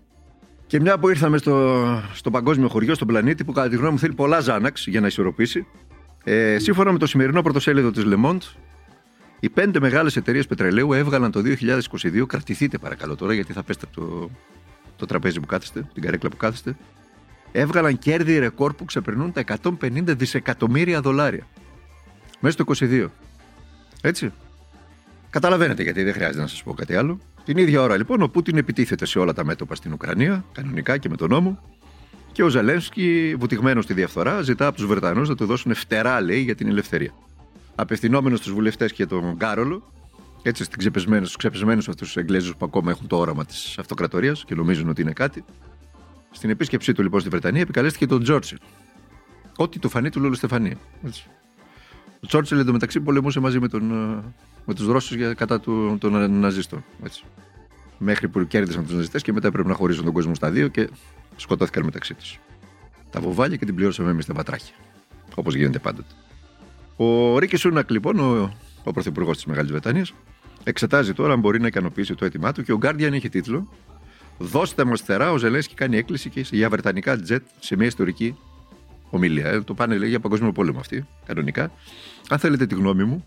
Και 0.66 0.80
μια 0.80 0.98
που 0.98 1.08
ήρθαμε 1.08 1.38
στο, 1.38 1.84
στο 2.14 2.30
παγκόσμιο 2.30 2.68
χωριό, 2.68 2.94
στον 2.94 3.06
πλανήτη, 3.06 3.44
που 3.44 3.52
κατά 3.52 3.68
τη 3.68 3.76
γνώμη 3.76 3.92
μου 3.92 3.98
θέλει 3.98 4.14
πολλά 4.14 4.40
ζάναξ 4.40 4.86
για 4.86 5.00
να 5.00 5.06
ισορροπήσει, 5.06 5.66
ε, 6.24 6.58
σύμφωνα 6.58 6.92
με 6.92 6.98
το 6.98 7.06
σημερινό 7.06 7.42
πρωτοσέλιδο 7.42 7.90
της 7.90 8.04
Le 8.06 8.24
Monde, 8.24 8.56
οι 9.40 9.48
πέντε 9.48 9.80
μεγάλες 9.80 10.16
εταιρείες 10.16 10.46
πετρελαίου 10.46 10.92
έβγαλαν 10.92 11.30
το 11.30 11.42
2022. 11.44 12.26
Κρατηθείτε 12.26 12.78
παρακαλώ 12.78 13.16
τώρα, 13.16 13.34
γιατί 13.34 13.52
θα 13.52 13.62
πέστε 13.62 13.86
το, 13.94 14.30
το 14.96 15.06
τραπέζι 15.06 15.40
που 15.40 15.46
κάθεστε, 15.46 15.86
την 15.94 16.02
καρέκλα 16.02 16.28
που 16.28 16.36
κάθεστε. 16.36 16.76
Έβγαλαν 17.52 17.98
κέρδη 17.98 18.38
ρεκόρ 18.38 18.74
που 18.74 18.84
ξεπερνούν 18.84 19.32
τα 19.32 19.44
150 19.62 20.02
δισεκατομμύρια 20.04 21.00
δολάρια. 21.00 21.46
Μέσα 22.40 22.64
στο 22.64 22.86
22. 22.86 23.06
Έτσι. 24.00 24.32
Καταλαβαίνετε 25.30 25.82
γιατί 25.82 26.02
δεν 26.02 26.12
χρειάζεται 26.12 26.40
να 26.40 26.46
σας 26.46 26.62
πω 26.62 26.74
κάτι 26.74 26.94
άλλο. 26.94 27.18
Την 27.44 27.56
ίδια 27.56 27.82
ώρα 27.82 27.96
λοιπόν 27.96 28.22
ο 28.22 28.28
Πούτιν 28.28 28.56
επιτίθεται 28.56 29.06
σε 29.06 29.18
όλα 29.18 29.32
τα 29.32 29.44
μέτωπα 29.44 29.74
στην 29.74 29.92
Ουκρανία, 29.92 30.44
κανονικά 30.52 30.98
και 30.98 31.08
με 31.08 31.16
τον 31.16 31.28
νόμο. 31.28 31.77
Και 32.38 32.44
ο 32.44 32.48
Ζελένσκι, 32.48 33.34
βουτυγμένος 33.38 33.84
στη 33.84 33.94
διαφθορά, 33.94 34.42
ζητά 34.42 34.66
από 34.66 34.76
τους 34.76 34.86
Βρετανούς 34.86 35.28
να 35.28 35.34
του 35.34 35.46
δώσουν 35.46 35.74
φτερά, 35.74 36.20
λέει, 36.20 36.40
για 36.40 36.54
την 36.54 36.68
ελευθερία. 36.68 37.10
Απευθυνόμενος 37.74 38.38
στους 38.38 38.52
βουλευτές 38.52 38.92
και 38.92 39.06
τον 39.06 39.36
Κάρολο, 39.36 39.92
έτσι 40.42 40.64
στους 40.64 40.76
ξεπεσμένους 41.36 41.88
αυτούς 41.88 42.06
τους 42.06 42.16
Εγγλέζους 42.16 42.56
που 42.56 42.64
ακόμα 42.64 42.90
έχουν 42.90 43.06
το 43.06 43.16
όραμα 43.16 43.44
της 43.44 43.78
αυτοκρατορίας 43.78 44.44
και 44.44 44.54
νομίζουν 44.54 44.88
ότι 44.88 45.02
είναι 45.02 45.12
κάτι. 45.12 45.44
Στην 46.30 46.50
επίσκεψή 46.50 46.92
του 46.92 47.02
λοιπόν 47.02 47.20
στη 47.20 47.28
Βρετανία 47.28 47.60
επικαλέστηκε 47.60 48.06
τον 48.06 48.22
Τζόρτσιλ. 48.22 48.58
Ό,τι 49.56 49.78
του 49.78 49.88
φανεί 49.88 50.10
του 50.10 50.20
Λόλου 50.20 50.34
Στεφανία. 50.34 50.76
Ο 52.20 52.26
Τσόρτσιλ 52.26 52.58
εντωμεταξύ 52.58 53.00
πολεμούσε 53.00 53.40
μαζί 53.40 53.60
με, 53.60 53.68
τον, 53.68 53.84
με 54.64 54.74
τους 54.74 54.86
Ρώσους 54.86 55.34
κατά 55.34 55.60
του, 55.60 55.96
των 56.00 56.38
Ναζίστων. 56.40 56.84
Έτσι. 57.04 57.24
Μέχρι 57.98 58.28
που 58.28 58.46
κέρδισαν 58.46 58.84
τους 58.84 58.94
Ναζιστές 58.94 59.22
και 59.22 59.32
μετά 59.32 59.50
πρέπει 59.50 59.68
να 59.68 59.74
χωρίσουν 59.74 60.04
τον 60.04 60.12
κόσμο 60.12 60.34
στα 60.34 60.50
δύο 60.50 60.68
και 60.68 60.88
σκοτώθηκαν 61.40 61.84
μεταξύ 61.84 62.14
τους. 62.14 62.38
Τα 63.10 63.20
βοβάλια 63.20 63.56
και 63.56 63.64
την 63.64 63.74
πληρώσαμε 63.74 64.10
εμείς 64.10 64.26
τα 64.26 64.34
πατράχια. 64.34 64.74
Όπως 65.34 65.54
γίνεται 65.54 65.78
πάντοτε. 65.78 66.14
Ο 66.96 67.38
Ρίκη 67.38 67.56
Σούνακ 67.56 67.90
λοιπόν, 67.90 68.18
ο, 68.18 68.42
ο 68.42 68.50
ο 68.84 68.92
πρωθυπουργός 68.92 69.36
της 69.36 69.44
Μεγάλης 69.44 69.70
Βρετανίας, 69.70 70.14
εξετάζει 70.64 71.12
τώρα 71.12 71.32
αν 71.32 71.40
μπορεί 71.40 71.60
να 71.60 71.66
ικανοποιήσει 71.66 72.14
το 72.14 72.24
αίτημά 72.24 72.52
του 72.52 72.62
και 72.62 72.72
ο 72.72 72.78
Guardian 72.82 73.12
έχει 73.12 73.28
τίτλο 73.28 73.68
Δώστε 74.38 74.84
μας 74.84 75.00
θερά, 75.00 75.32
ο 75.32 75.36
Ζελένσκι 75.36 75.74
κάνει 75.74 75.96
έκκληση 75.96 76.30
και 76.30 76.46
για 76.50 76.68
βρετανικά 76.68 77.20
τζετ 77.20 77.42
σε 77.58 77.76
μια 77.76 77.86
ιστορική 77.86 78.36
ομιλία. 79.10 79.46
Ε, 79.48 79.60
Το 79.60 79.74
πάνε 79.74 79.98
λέει 79.98 80.08
για 80.08 80.20
παγκόσμιο 80.20 80.52
πόλεμο 80.52 80.78
αυτή, 80.78 81.06
κανονικά. 81.26 81.72
Αν 82.28 82.38
θέλετε 82.38 82.66
τη 82.66 82.74
γνώμη 82.74 83.04
μου, 83.04 83.24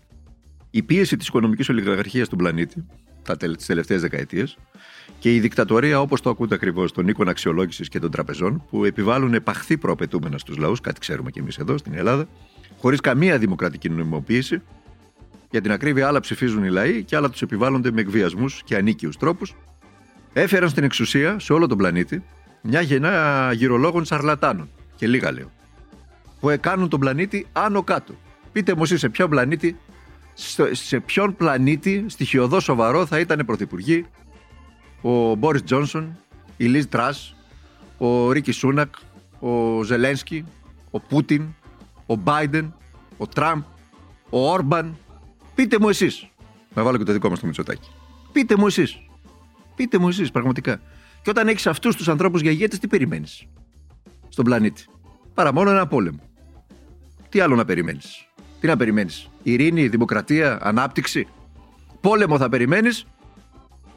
η 0.70 0.82
πίεση 0.82 1.16
της 1.16 1.26
οικονομικής 1.26 1.68
ολιγαρχίας 1.68 2.26
στον 2.26 2.38
πλανήτη 2.38 2.84
τα 3.22 3.36
τις 3.36 3.66
τελευταίες 3.66 4.00
δεκαετίες 4.00 4.58
και 5.22 5.34
η 5.34 5.40
δικτατορία, 5.40 6.00
όπως 6.00 6.20
το 6.20 6.30
ακούτε 6.30 6.54
ακριβώς, 6.54 6.92
των 6.92 7.08
οίκων 7.08 7.28
αξιολόγησης 7.28 7.88
και 7.88 7.98
των 7.98 8.10
τραπεζών, 8.10 8.64
που 8.70 8.84
επιβάλλουν 8.84 9.34
επαχθή 9.34 9.78
προαπαιτούμενα 9.78 10.38
στους 10.38 10.56
λαούς, 10.56 10.80
κάτι 10.80 11.00
ξέρουμε 11.00 11.30
κι 11.30 11.38
εμείς 11.38 11.58
εδώ 11.58 11.78
στην 11.78 11.94
Ελλάδα, 11.94 12.28
χωρίς 12.78 13.00
καμία 13.00 13.38
δημοκρατική 13.38 13.88
νομιμοποίηση. 13.88 14.62
Για 15.50 15.60
την 15.60 15.72
ακρίβεια, 15.72 16.06
άλλα 16.06 16.20
ψηφίζουν 16.20 16.64
οι 16.64 16.68
λαοί 16.68 17.02
και 17.04 17.16
άλλα 17.16 17.30
τους 17.30 17.42
επιβάλλονται 17.42 17.90
με 17.90 18.00
εκβιασμούς 18.00 18.62
και 18.64 18.76
ανίκιου 18.76 19.10
τρόπους. 19.18 19.54
Έφεραν 20.32 20.68
στην 20.68 20.84
εξουσία 20.84 21.38
σε 21.38 21.52
όλο 21.52 21.66
τον 21.66 21.78
πλανήτη 21.78 22.22
μια 22.62 22.80
γενιά 22.80 23.50
γυρολόγων 23.54 24.04
σαρλατάνων. 24.04 24.70
Και 24.96 25.06
λίγα 25.06 25.32
λέω. 25.32 25.50
Που 26.40 26.50
εκάνουν 26.50 26.88
τον 26.88 27.00
πλανήτη 27.00 27.46
άνω 27.52 27.82
κάτω. 27.82 28.14
Πείτε 28.52 28.74
μου 28.74 28.82
εσείς 28.82 29.00
σε 29.00 29.08
ποιον 29.08 29.28
πλανήτη, 29.30 29.76
στο- 30.34 30.68
σε 30.74 31.00
ποιον 31.00 31.36
πλανήτη 31.36 32.04
στοιχειοδός 32.08 32.64
σοβαρό 32.64 33.06
θα 33.06 33.18
ήταν 33.18 33.42
πρωθυπουργοί 33.46 34.06
ο 35.02 35.34
Μπόρις 35.34 35.62
Τζόνσον, 35.62 36.18
η 36.56 36.64
Λίζ 36.64 36.84
Τρας, 36.84 37.34
ο 37.98 38.32
Ρίκι 38.32 38.52
Σούνακ, 38.52 38.94
ο 39.38 39.82
Ζελένσκι, 39.82 40.44
ο 40.90 41.00
Πούτιν, 41.00 41.46
ο 42.06 42.14
Μπάιντεν, 42.14 42.74
ο 43.16 43.26
Τραμπ, 43.26 43.62
ο 44.30 44.50
Όρμπαν. 44.50 44.96
Πείτε 45.54 45.78
μου 45.78 45.88
εσείς. 45.88 46.28
Να 46.74 46.82
βάλω 46.82 46.98
και 46.98 47.04
το 47.04 47.12
δικό 47.12 47.28
μας 47.28 47.40
το 47.40 47.46
Μητσοτάκι. 47.46 47.90
Πείτε 48.32 48.56
μου 48.56 48.66
εσείς. 48.66 48.96
Πείτε 49.74 49.98
μου 49.98 50.08
εσείς 50.08 50.30
πραγματικά. 50.30 50.80
Και 51.22 51.30
όταν 51.30 51.48
έχεις 51.48 51.66
αυτούς 51.66 51.96
τους 51.96 52.08
ανθρώπους 52.08 52.40
για 52.40 52.50
ηγέτες, 52.50 52.78
τι 52.78 52.86
περιμένεις 52.86 53.46
στον 54.28 54.44
πλανήτη; 54.44 54.84
Παρά 55.34 55.52
μόνο 55.52 55.70
ένα 55.70 55.86
πόλεμο. 55.86 56.20
Τι 57.28 57.40
άλλο 57.40 57.54
να 57.54 57.64
περιμένεις; 57.64 58.28
Τι 58.60 58.66
να 58.66 58.76
περιμένεις; 58.76 59.28
Ειρήνη, 59.42 59.88
δημοκρατία, 59.88 60.58
ανάπτυξη. 60.62 61.26
Πόλεμο 62.00 62.38
θα 62.38 62.48
περιμένεις 62.48 63.06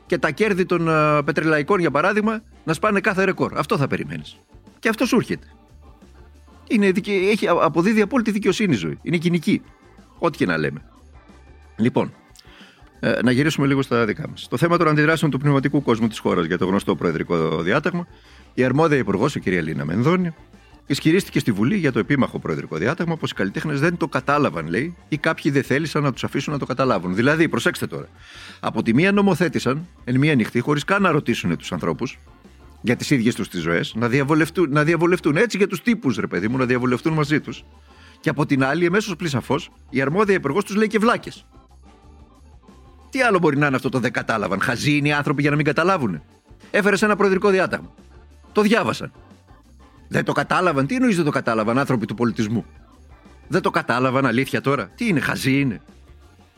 και 0.06 0.18
τα 0.18 0.32
κέρδη 0.32 0.66
των 0.66 0.90
α, 0.90 1.24
πετρελαϊκών, 1.24 1.80
για 1.80 1.92
παράδειγμα, 1.92 2.42
να 2.64 2.74
σπάνε 2.74 3.00
κάθε 3.00 3.24
ρεκόρ. 3.24 3.58
Αυτό 3.58 3.78
θα 3.78 3.88
περιμένεις. 3.88 4.40
Και 4.80 4.90
αυτό 4.90 5.06
σου 5.06 5.16
έρχεται. 5.16 5.48
Είναι, 6.68 6.92
δικαι- 6.92 7.30
έχει, 7.32 7.48
αποδίδει 7.48 8.02
απόλυτη 8.02 8.32
δικαιοσύνη 8.32 8.74
η 8.74 8.78
ζωή. 8.78 9.00
Είναι 9.02 9.18
κοινική. 9.18 9.62
Ό,τι 10.20 10.38
και 10.38 10.46
να 10.46 10.58
λέμε. 10.58 10.82
Λοιπόν, 11.76 12.14
ε, 13.00 13.20
να 13.24 13.32
γυρίσουμε 13.32 13.68
λίγο 13.68 13.82
στα 13.82 14.06
δικά 14.06 14.30
μας. 14.30 14.48
Το 14.50 14.58
θέμα 14.58 14.78
των 14.78 14.88
αντιδράσεων 14.88 15.32
του 15.32 15.38
πνευματικού 15.40 15.82
κόσμου 15.82 16.08
της 16.08 16.20
χώρας 16.20 16.46
για 16.46 16.58
το 16.58 16.66
γνωστό 16.66 16.96
προεδρικό 16.96 17.62
διάταγμα, 17.62 18.08
η 18.54 18.64
αρμόδια 18.64 18.98
υπουργός, 18.98 19.36
η 19.36 19.40
κυρία 19.40 19.62
Λίνα 19.62 19.86
Μενδώνη, 19.86 20.34
ισχυρίστηκε 20.86 21.40
στη 21.40 21.52
Βουλή 21.52 21.78
για 21.78 21.92
το 21.92 22.00
επίμαχο 22.00 22.40
προεδρικό 22.40 22.78
διάταγμα 22.78 23.18
πως 23.18 23.32
οι 23.32 23.34
καλλιτέχνες 23.34 23.80
δεν 23.80 23.98
το 23.98 24.08
κατάλαβαν, 24.08 24.68
λέει, 24.68 24.96
ή 25.08 25.18
κάποιοι 25.18 25.52
δεν 25.52 25.64
θέλησαν 25.64 26.04
να 26.04 26.14
τους 26.14 26.24
αφήσουν 26.24 26.54
να 26.54 26.60
το 26.60 26.66
καταλάβουν. 26.66 27.16
Δηλαδή, 27.16 27.50
προσέξτε 27.50 27.88
τώρα. 27.88 28.08
Από 28.60 28.84
τη 28.84 28.94
μία 28.94 29.12
νομοθέτησαν 29.12 29.88
εν 30.04 30.18
μία 30.18 30.36
νυχτή, 30.36 30.60
χωρίς 30.60 30.84
καν 30.84 31.02
να 31.02 31.12
ρωτήσουν 31.12 31.58
τους 31.58 31.72
ανθρώπους 31.72 32.20
για 32.82 32.96
τις 32.96 33.10
ίδιες 33.10 33.36
τους 33.36 33.50
τις 33.50 33.62
ζωές, 33.62 33.94
να 33.96 34.08
διαβολευτούν, 34.08 34.70
να 34.72 34.84
διαβολευτούν 34.84 35.38
έτσι 35.38 35.58
για 35.58 35.68
τους 35.68 35.82
τύπους, 35.82 36.18
ρε 36.18 36.28
παιδί 36.28 36.48
μου, 36.48 36.58
να 36.58 36.66
διαβολευτούν 36.66 37.14
μαζί 37.14 37.40
τους. 37.40 37.64
Και 38.20 38.30
από 38.30 38.46
την 38.46 38.64
άλλη, 38.64 38.86
εμέσως 38.86 39.16
πλησαφώ, 39.16 39.60
η 39.90 40.02
αρμόδια 40.02 40.36
υπουργός 40.36 40.64
τους 40.64 40.76
λέει 40.76 40.88
και 40.88 41.00
βλάκες. 41.00 41.46
Τι 43.10 43.22
άλλο 43.22 43.40
μπορεί 43.40 43.58
να 43.58 43.68
είναι 43.68 43.76
αυτό 43.76 43.90
το 43.90 44.00
δεν 44.00 44.12
κατάλαβαν. 44.12 44.62
Χαζοί 44.62 44.98
είναι 44.98 45.08
οι 45.08 45.12
άνθρωποι 45.12 45.42
για 45.42 45.50
να 45.50 45.56
μην 45.56 45.66
καταλάβουν. 45.66 46.22
Έφερες 46.72 47.00
σε 47.00 47.06
ένα 47.06 47.16
προεδρικό 47.16 47.50
διάταγμα. 47.50 47.94
Το 48.52 48.62
διάβασαν. 48.62 49.12
Δεν 50.16 50.24
το 50.24 50.32
κατάλαβαν. 50.32 50.88
Τι 50.88 50.96
εννοείς 50.96 51.16
δεν 51.16 51.26
το 51.26 51.32
κατάλαβαν 51.32 51.78
άνθρωποι 51.78 52.06
του 52.06 52.16
πολιτισμού; 52.16 52.66
Δεν 53.48 53.62
το 53.62 53.70
κατάλαβαν 53.70 54.26
αλήθεια 54.26 54.62
τώρα; 54.62 54.90
Τι 54.96 55.08
είναι, 55.08 55.20
χαζοί 55.20 55.60
είναι; 55.60 55.82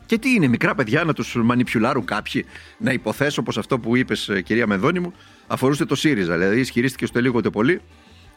Και 0.06 0.18
τι 0.18 0.30
είναι, 0.30 0.46
μικρά 0.46 0.74
παιδιά 0.74 1.04
να 1.04 1.12
τους 1.12 1.34
μανιπιουλάρουν 1.34 2.04
κάποιοι; 2.04 2.44
Να 2.78 2.92
υποθέσω 2.92 3.42
πως 3.42 3.58
αυτό 3.58 3.78
που 3.78 3.96
είπες, 3.96 4.30
κυρία 4.44 4.66
Μενδώνη 4.66 5.00
μου, 5.00 5.12
αφορούσε 5.46 5.84
το 5.84 5.94
ΣΥΡΙΖΑ. 5.94 6.36
Δηλαδή, 6.36 6.60
ισχυρίστηκε 6.60 7.06
στο 7.06 7.20
λίγο 7.20 7.40
το 7.40 7.50
πολύ 7.50 7.80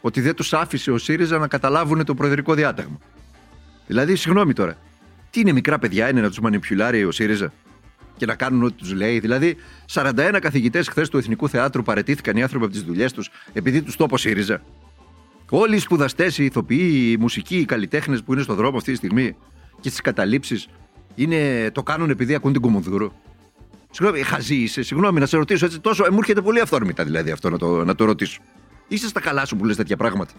ότι 0.00 0.20
δεν 0.20 0.34
τους 0.34 0.52
άφησε 0.52 0.90
ο 0.90 0.98
ΣΥΡΙΖΑ 0.98 1.38
να 1.38 1.48
καταλάβουν 1.48 2.04
το 2.04 2.14
προεδρικό 2.14 2.54
διάταγμα. 2.54 2.98
Δηλαδή, 3.86 4.16
συγγνώμη 4.16 4.52
τώρα. 4.52 4.76
Τι 5.30 5.40
είναι, 5.40 5.52
μικρά 5.52 5.78
παιδιά 5.78 6.10
είναι 6.10 6.20
να 6.20 6.28
τους 6.28 6.40
μανιπιουλάρει 6.40 7.04
ο 7.04 7.10
ΣΥΡΙΖΑ; 7.10 7.52
Και 8.16 8.26
να 8.26 8.34
κάνουν 8.34 8.62
ό,τι 8.62 8.74
τους 8.74 8.92
λέει. 8.92 9.18
Δηλαδή, 9.18 9.56
41 9.92 10.38
καθηγητές 10.40 10.88
χθες 10.88 11.08
του 11.08 11.18
Εθνικού 11.18 11.48
Θεάτρου 11.48 11.82
παρετήθηκαν 11.82 12.36
οι 12.36 12.42
άνθρωποι 12.42 12.64
από 12.64 12.72
τις 12.74 12.82
δουλειές 12.82 13.12
τους 13.12 13.30
επειδή 13.52 13.82
τους 13.82 13.96
το 13.96 14.04
είπε 14.04 14.14
ο 14.14 14.16
ΣΥΡΙΖΑ. 14.16 14.62
Όλοι 15.54 15.76
οι 15.76 15.78
σπουδαστές, 15.78 16.38
οι 16.38 16.44
ηθοποιοί, 16.44 17.10
οι 17.12 17.16
μουσικοί, 17.16 17.56
οι 17.56 17.64
καλλιτέχνες 17.64 18.22
που 18.22 18.32
είναι 18.32 18.42
στον 18.42 18.56
δρόμο 18.56 18.76
αυτή 18.76 18.90
τη 18.90 18.96
στιγμή 18.96 19.36
και 19.80 19.88
στις 19.88 20.00
καταλήψεις 20.00 20.68
είναι, 21.14 21.70
το 21.70 21.82
κάνουν 21.82 22.10
επειδή 22.10 22.34
ακούν 22.34 22.52
την 22.52 22.60
Κουμουνδούρου. 22.60 23.12
Συγγνώμη, 23.90 24.22
χαζή 24.22 24.54
είσαι. 24.54 24.82
Συγγνώμη, 24.82 25.20
να 25.20 25.26
σε 25.26 25.36
ρωτήσω 25.36 25.64
έτσι 25.64 25.80
τόσο. 25.80 26.04
Ε, 26.04 26.10
μου 26.10 26.18
έρχεται 26.18 26.40
πολύ 26.40 26.60
αυθόρμητα 26.60 27.04
δηλαδή 27.04 27.30
αυτό 27.30 27.50
να 27.50 27.58
το, 27.58 27.84
να 27.84 27.94
το 27.94 28.04
ρωτήσω. 28.04 28.40
Είσαι 28.88 29.08
στα 29.08 29.20
καλά 29.20 29.44
σου 29.44 29.56
που 29.56 29.64
λες 29.64 29.76
τέτοια 29.76 29.96
πράγματα. 29.96 30.32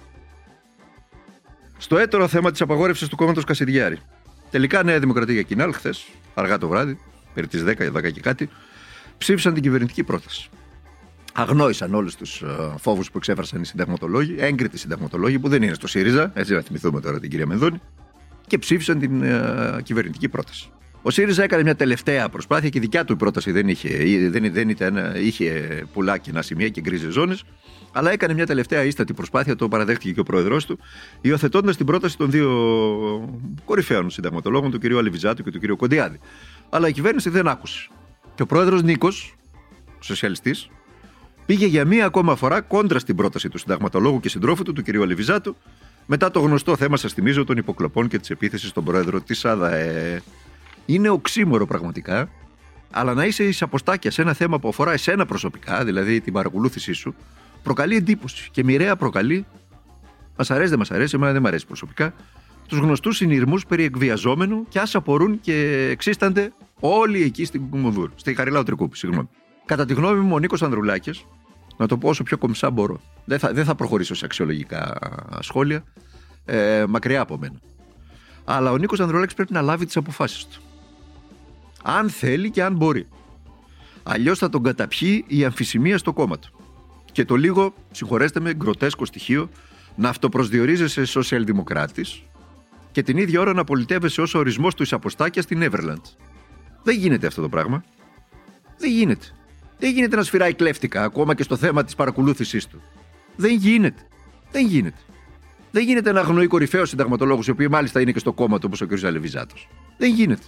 Στο 1.78 1.98
έτερο 1.98 2.28
θέμα 2.28 2.52
της 2.52 2.62
απαγόρευσης 2.62 3.08
του 3.08 3.16
κόμματος 3.16 3.44
Κασιδιάρη. 3.44 3.98
Τελικά 4.52 4.84
Νέα 4.84 5.00
Δημοκρατία 5.00 5.36
και 5.36 5.44
Κινάλ 5.44 5.74
χθες, 5.74 6.08
αργά 6.34 6.58
το 6.58 6.68
βράδυ, 6.68 7.00
περί 7.34 7.48
τις 7.48 7.64
10, 7.64 7.92
10 7.92 8.12
και 8.12 8.22
κάτι, 8.22 8.50
ψήφισαν 9.18 9.54
την 9.54 9.64
κυβερνητική 9.64 10.04
πρόταση. 10.04 10.50
Αγνόησαν 11.34 11.94
όλους 11.94 12.16
τους 12.16 12.44
φόβους 12.78 13.12
που 13.12 13.18
εξέφρασαν 13.18 13.62
οι 13.62 13.66
συνταγματολόγοι, 13.66 14.36
έγκριτοι 14.38 14.78
συνταγματολόγοι 14.78 15.40
που 15.40 15.50
δεν 15.50 15.64
είναι 15.64 15.74
στο 15.74 15.88
ΣΥΡΙΖΑ, 15.88 16.32
έτσι 16.34 16.54
να 16.54 16.62
θυμηθούμε 16.62 17.02
τώρα 17.02 17.20
την 17.20 17.30
κυρία 17.30 17.46
Μενδώνη, 17.46 17.82
και 18.48 18.58
ψήφισαν 18.58 19.00
την 19.00 19.24
ε, 19.24 19.78
κυβερνητική 19.84 20.30
πρόταση. 20.30 20.70
Ο 21.02 21.10
ΣΥΡΙΖΑ 21.10 21.44
έκανε 21.44 21.64
μια 21.64 21.76
τελευταία 21.76 22.30
προσπάθεια 22.30 22.70
και 22.70 22.78
η 22.78 22.82
δικιά 22.82 23.06
του 23.06 23.14
η 23.14 23.16
πρόταση 23.16 23.52
δεν 23.52 23.68
είχε, 23.68 23.90
δεν, 24.30 24.54
δεν 24.54 24.70
ήταν, 24.70 24.98
είχε 25.16 25.84
πουλά 25.94 26.18
κοινά 26.18 26.42
σημεία 26.42 26.70
και 26.70 26.82
γκρίζες 26.82 27.14
ζώνες, 27.14 27.44
αλλά 27.92 28.12
έκανε 28.12 28.34
μια 28.34 28.46
τελευταία 28.46 28.84
ίστατη 28.84 29.14
προσπάθεια, 29.14 29.56
το 29.56 29.68
παραδέχτηκε 29.68 30.12
και 30.12 30.20
ο 30.20 30.24
πρόεδρός 30.24 30.66
του, 30.66 30.80
υιοθετώντας 31.22 31.78
την 31.78 31.86
πρόταση 31.86 32.18
των 32.18 32.32
δύο 32.32 32.50
κορυφαίων 33.66 34.10
συνταγματολόγων, 34.10 34.72
του 34.72 34.80
κ. 34.80 34.86
Αλεβιζάτου 34.86 35.44
και 35.44 35.52
του 35.52 35.60
κ. 35.60 35.78
Κοντιάδη. 35.78 36.20
Αλλά 36.70 36.88
η 36.88 36.92
κυβέρνηση 36.92 37.30
δεν 37.30 37.48
άκουσε. 37.48 37.90
Και 38.36 38.42
ο 38.42 38.46
πρόεδρος 38.46 38.84
Νίκος, 38.84 39.36
σοσιαλιστής, 40.00 40.70
πήγε 41.46 41.66
για 41.66 41.86
μία 41.86 42.06
ακόμα 42.06 42.36
φορά 42.36 42.62
κόντρα 42.62 43.00
στην 43.00 43.16
πρόταση 43.16 43.50
του 43.50 43.58
συνταγματολόγου 43.58 44.20
και 44.20 44.30
συντρόφου 44.30 44.64
του, 44.64 44.74
του 44.74 44.84
κ. 44.84 44.96
Αλεβιζάτου, 44.96 45.56
μετά 46.06 46.32
το 46.32 46.40
γνωστό 46.40 46.76
θέμα, 46.76 46.98
σας 46.98 47.14
θυμίζω, 47.14 47.44
των 47.44 47.58
υποκλοπών 47.58 48.08
και 48.08 48.20
της 48.20 48.30
επίθεσης 48.30 48.70
στον 48.70 48.84
πρόεδρο 48.84 49.22
της 49.22 49.46
ΑΔΑΕ. 49.46 50.22
Είναι 50.86 51.10
οξύμορο 51.10 51.66
πραγματικά, 51.66 52.30
αλλά 52.92 53.14
να 53.14 53.26
είσαι 53.26 53.44
εις 53.44 53.62
αποστάκια 53.62 54.12
σε 54.12 54.22
ένα 54.22 54.34
θέμα 54.34 54.60
που 54.60 54.68
αφορά 54.68 54.92
εσένα 54.92 55.26
προσωπικά, 55.26 55.84
δηλαδή 55.84 56.22
την 56.22 56.34
παρακολούθησή 56.34 56.94
σου, 56.94 57.16
προκαλεί 57.64 57.96
εντύπωση. 57.96 58.50
Και 58.52 58.64
μοιραία 58.64 58.96
προκαλεί, 58.96 59.46
μας 60.38 60.52
αρέσει, 60.52 60.70
δεν 60.70 60.78
μας 60.78 60.92
αρέσει, 60.92 61.16
εμένα 61.16 61.32
δεν 61.32 61.42
μου 61.42 61.48
αρέσει 61.48 61.66
προσωπικά, 61.66 62.14
τους 62.68 62.78
γνωστούς 62.78 63.18
συνειρμούς 63.18 63.66
περί 63.66 63.84
εκβιαζόμενου 63.84 64.66
και 64.70 64.80
ας 64.80 64.96
απορούν 64.96 65.40
και 65.42 65.88
εξίστανται 65.92 66.54
όλοι 66.80 67.22
εκεί 67.22 67.46
στην 67.46 67.70
Κουμουνδούρ, 67.70 68.12
στη 68.16 68.34
Χαριλάου 68.34 68.64
Τρικούπη, 68.64 68.98
συγγνώμη. 68.98 69.30
Κατά 69.66 69.86
τη 69.86 69.94
γνώμη 69.94 70.20
μου, 70.20 70.36
ο 70.36 70.40
Νίκος 70.40 70.64
Ανδρουλάκης, 70.64 71.26
να 71.78 71.88
το 71.88 71.98
πω 71.98 72.10
όσο 72.10 72.24
πιο 72.24 72.38
κομψά 72.38 72.72
μπορώ, 72.72 73.02
δεν 73.26 73.40
θα, 73.40 73.54
δεν 73.54 73.66
θα 73.66 73.76
προχωρήσω 73.76 74.16
σε 74.16 74.26
αξιολογικά 74.26 74.98
σχόλια, 75.40 75.84
ε, 76.46 76.86
μακριά 76.90 77.22
από 77.22 77.38
μένα. 77.38 77.60
Αλλά 78.44 78.72
ο 78.72 78.78
Νίκος 78.78 79.00
Ανδρουλάκης 79.00 79.34
πρέπει 79.34 79.54
να 79.54 79.62
λάβει 79.62 79.86
τις 79.86 79.98
αποφάσεις 79.98 80.46
του. 80.46 80.62
Αν 81.84 82.10
θέλει 82.10 82.52
και 82.52 82.64
αν 82.64 82.76
μπορεί. 82.76 83.08
Αλλιώς 84.04 84.40
θα 84.40 84.50
τον 84.50 84.64
καταπιεί 84.64 85.26
η 85.28 85.46
αμφισημία 85.46 85.98
στο 85.98 86.14
κόμμα 86.14 86.40
του. 86.40 86.54
Και 87.12 87.26
το 87.26 87.36
λίγο, 87.36 87.74
συγχωρέστε 87.92 88.40
με, 88.40 88.54
γκροτέσκο 88.54 89.06
στοιχείο 89.06 89.50
να 89.96 90.10
αυτοπροσδιορίζεσαι 90.10 91.06
σοσιαλδημοκράτης 91.06 92.24
και 92.92 93.04
την 93.04 93.18
ίδια 93.18 93.40
ώρα 93.40 93.54
να 93.54 93.64
πολιτεύεσαι 93.64 94.22
ως 94.22 94.34
ορισμός 94.34 94.76
του 94.76 94.84
εισαποστάκια 94.84 95.42
στην 95.42 95.70
Everland. 95.72 96.02
Δεν 96.84 96.98
γίνεται 96.98 97.28
αυτό 97.28 97.42
το 97.42 97.50
πράγμα. 97.50 97.84
Δεν 98.78 98.90
γίνεται. 98.90 99.26
Δεν 99.84 99.92
γίνεται 99.92 100.16
να 100.16 100.24
σφυράει 100.24 100.54
κλέφτικα 100.54 101.04
ακόμα 101.04 101.36
και 101.36 101.44
στο 101.44 101.56
θέμα 101.56 101.84
της 101.84 101.96
παρακολούθησής 101.96 102.68
του. 102.68 102.82
Δεν 103.36 103.56
γίνεται. 103.56 104.02
Δεν 104.52 104.66
γίνεται. 104.68 104.98
Δεν 105.72 105.84
γίνεται 105.84 106.12
να 106.12 106.20
αγνοεί 106.20 106.48
κορυφαίος 106.48 106.90
συνταγματολόγους, 106.90 107.48
οι 107.48 107.52
οποίοι 107.52 107.68
μάλιστα 107.70 108.02
είναι 108.02 108.12
και 108.12 108.20
στο 108.20 108.34
κόμμα 108.34 108.58
του 108.58 108.64
όπως 108.68 108.82
ο 108.82 108.88
κ. 108.88 109.04
Αλεβιζάτο. 109.04 109.56
Δεν 109.98 110.14
γίνεται. 110.14 110.44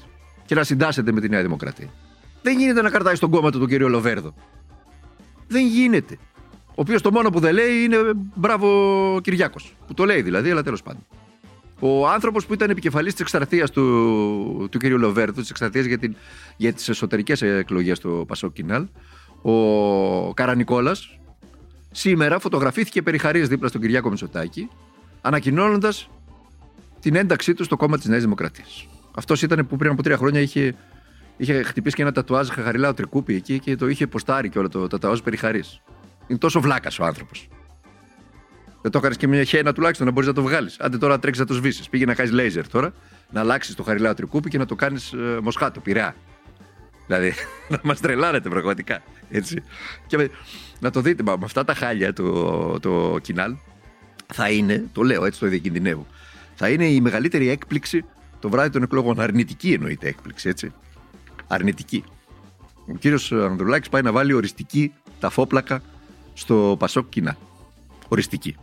Και 0.45 0.55
να 0.55 0.63
συντάσσεται 0.63 1.11
με 1.11 1.21
τη 1.21 1.29
Νέα 1.29 1.41
Δημοκρατία. 1.41 1.89
Δεν 2.41 2.59
γίνεται 2.59 2.81
να 2.81 2.89
κρατάει 2.89 3.15
στον 3.15 3.29
κόμμα 3.29 3.51
του 3.51 3.59
τον 3.59 3.67
κ. 3.67 3.71
Λοβέρδο. 3.71 4.33
Δεν 5.47 5.67
γίνεται. 5.67 6.17
Ο 6.67 6.73
οποίος 6.75 7.01
το 7.01 7.11
μόνο 7.11 7.29
που 7.29 7.39
δεν 7.39 7.53
λέει 7.53 7.83
είναι 7.83 7.97
μπράβο 8.35 9.19
Κυριάκος. 9.23 9.75
Που 9.87 9.93
το 9.93 10.05
λέει 10.05 10.21
δηλαδή, 10.21 10.51
αλλά 10.51 10.63
τέλος 10.63 10.81
πάντων. 10.81 11.05
Ο 11.79 12.07
άνθρωπος 12.07 12.45
που 12.45 12.53
ήταν 12.53 12.69
επικεφαλής 12.69 13.11
της 13.11 13.21
εκστρατεία 13.21 13.67
του, 13.67 14.67
του 14.71 14.77
κ. 14.77 14.83
Λοβέρδου, 14.83 15.41
της 15.41 15.49
εκστρατεία 15.49 15.81
για, 15.81 15.97
την, 15.97 16.15
για 16.57 16.73
τις 16.73 16.89
εσωτερικές 16.89 17.41
εκλογές 17.41 17.99
του 17.99 18.25
Πασόκ 18.27 18.53
Κινάλ, 18.53 18.87
ο 19.51 20.33
Καρανικόλας, 20.33 21.19
σήμερα 21.91 22.39
φωτογραφήθηκε 22.39 23.01
περιχαρίε 23.01 23.43
δίπλα 23.45 23.67
στον 23.67 23.81
Κυριάκο 23.81 24.09
Μητσοτάκη, 24.09 24.69
ανακοινώνοντας 25.21 26.09
την 26.99 27.15
ένταξή 27.15 27.53
του 27.53 27.63
στο 27.63 27.75
κόμμα 27.75 27.97
της 27.97 28.05
Νέας 28.05 28.21
Δημοκρατίας. 28.21 28.87
Αυτός 29.15 29.41
ήταν 29.41 29.67
που 29.67 29.75
πριν 29.75 29.91
από 29.91 30.03
τρία 30.03 30.17
χρόνια 30.17 30.39
είχε, 30.39 30.75
είχε 31.37 31.63
χτυπήσει 31.63 31.95
και 31.95 32.01
ένα 32.01 32.11
τατουάζ 32.11 32.49
χαχαριλάου 32.49 32.93
τρικούπι 32.93 33.35
εκεί 33.35 33.59
και 33.59 33.75
το 33.75 33.87
είχε 33.87 34.07
ποστάρει 34.07 34.49
και 34.49 34.59
όλο 34.59 34.69
το 34.69 34.87
τατουάζ 34.87 35.19
περιχαρής. 35.19 35.81
Είναι 36.27 36.39
τόσο 36.39 36.61
βλάκας 36.61 36.99
ο 36.99 37.05
άνθρωπος. 37.05 37.47
Δεν 38.81 38.91
το 38.91 38.97
έκανες 38.97 39.17
και 39.17 39.27
μια 39.27 39.43
χένα 39.43 39.73
τουλάχιστον 39.73 40.05
να 40.05 40.11
μπορείς 40.11 40.27
να 40.27 40.35
το 40.35 40.41
βγάλεις. 40.41 40.79
Άντε 40.79 40.97
τώρα 40.97 41.19
τρέξεις 41.19 41.41
να 41.43 41.47
το 41.49 41.53
σβήσει. 41.53 41.89
Πήγε 41.89 42.05
να 42.05 42.13
κάνεις 42.13 42.31
λέιζερ 42.31 42.67
τώρα, 42.67 42.93
να 43.31 43.39
αλλάξεις 43.39 43.75
το 43.75 43.83
χαριλάο 43.83 44.13
τρικούπι 44.13 44.49
και 44.49 44.57
να 44.57 44.65
το 44.65 44.75
κάνεις 44.75 45.13
ε, 45.13 45.39
μοσχάτο, 45.41 45.79
πειραιά. 45.79 46.15
Δηλαδή, 47.07 47.33
να 47.69 47.79
μας 47.83 47.99
τρελάνετε 47.99 48.49
πραγματικά. 48.49 49.01
Έτσι. 49.29 49.63
Και 50.07 50.17
με, 50.17 50.29
να 50.79 50.91
το 50.91 51.01
δείτε, 51.01 51.23
με 51.23 51.37
αυτά 51.43 51.65
τα 51.65 51.73
χάλια 51.73 52.13
το, 52.13 52.79
το 52.79 53.17
κοινάλ 53.21 53.55
θα 54.33 54.49
είναι, 54.49 54.85
το 54.91 55.01
λέω 55.01 55.25
έτσι, 55.25 55.39
το 55.39 55.47
διακινδυνεύω, 55.47 56.05
θα 56.55 56.69
είναι 56.69 56.85
η 56.85 57.01
μεγαλύτερη 57.01 57.49
έκπληξη 57.49 58.05
το 58.39 58.49
βράδυ 58.49 58.69
των 58.69 58.83
εκλογών. 58.83 59.19
Αρνητική 59.19 59.73
εννοείται 59.73 60.07
έκπληξη, 60.07 60.49
έτσι. 60.49 60.73
Αρνητική. 61.47 62.03
Ο 62.87 62.93
κύριος 62.99 63.31
Ανδρουλάκης 63.31 63.89
πάει 63.89 64.01
να 64.01 64.11
βάλει 64.11 64.33
οριστική 64.33 64.93
ταφόπλακα 65.19 65.81
στο 66.33 66.75
Πασόκ 66.79 67.09
Κοινά. 67.09 67.37
Οριστική. 68.07 68.55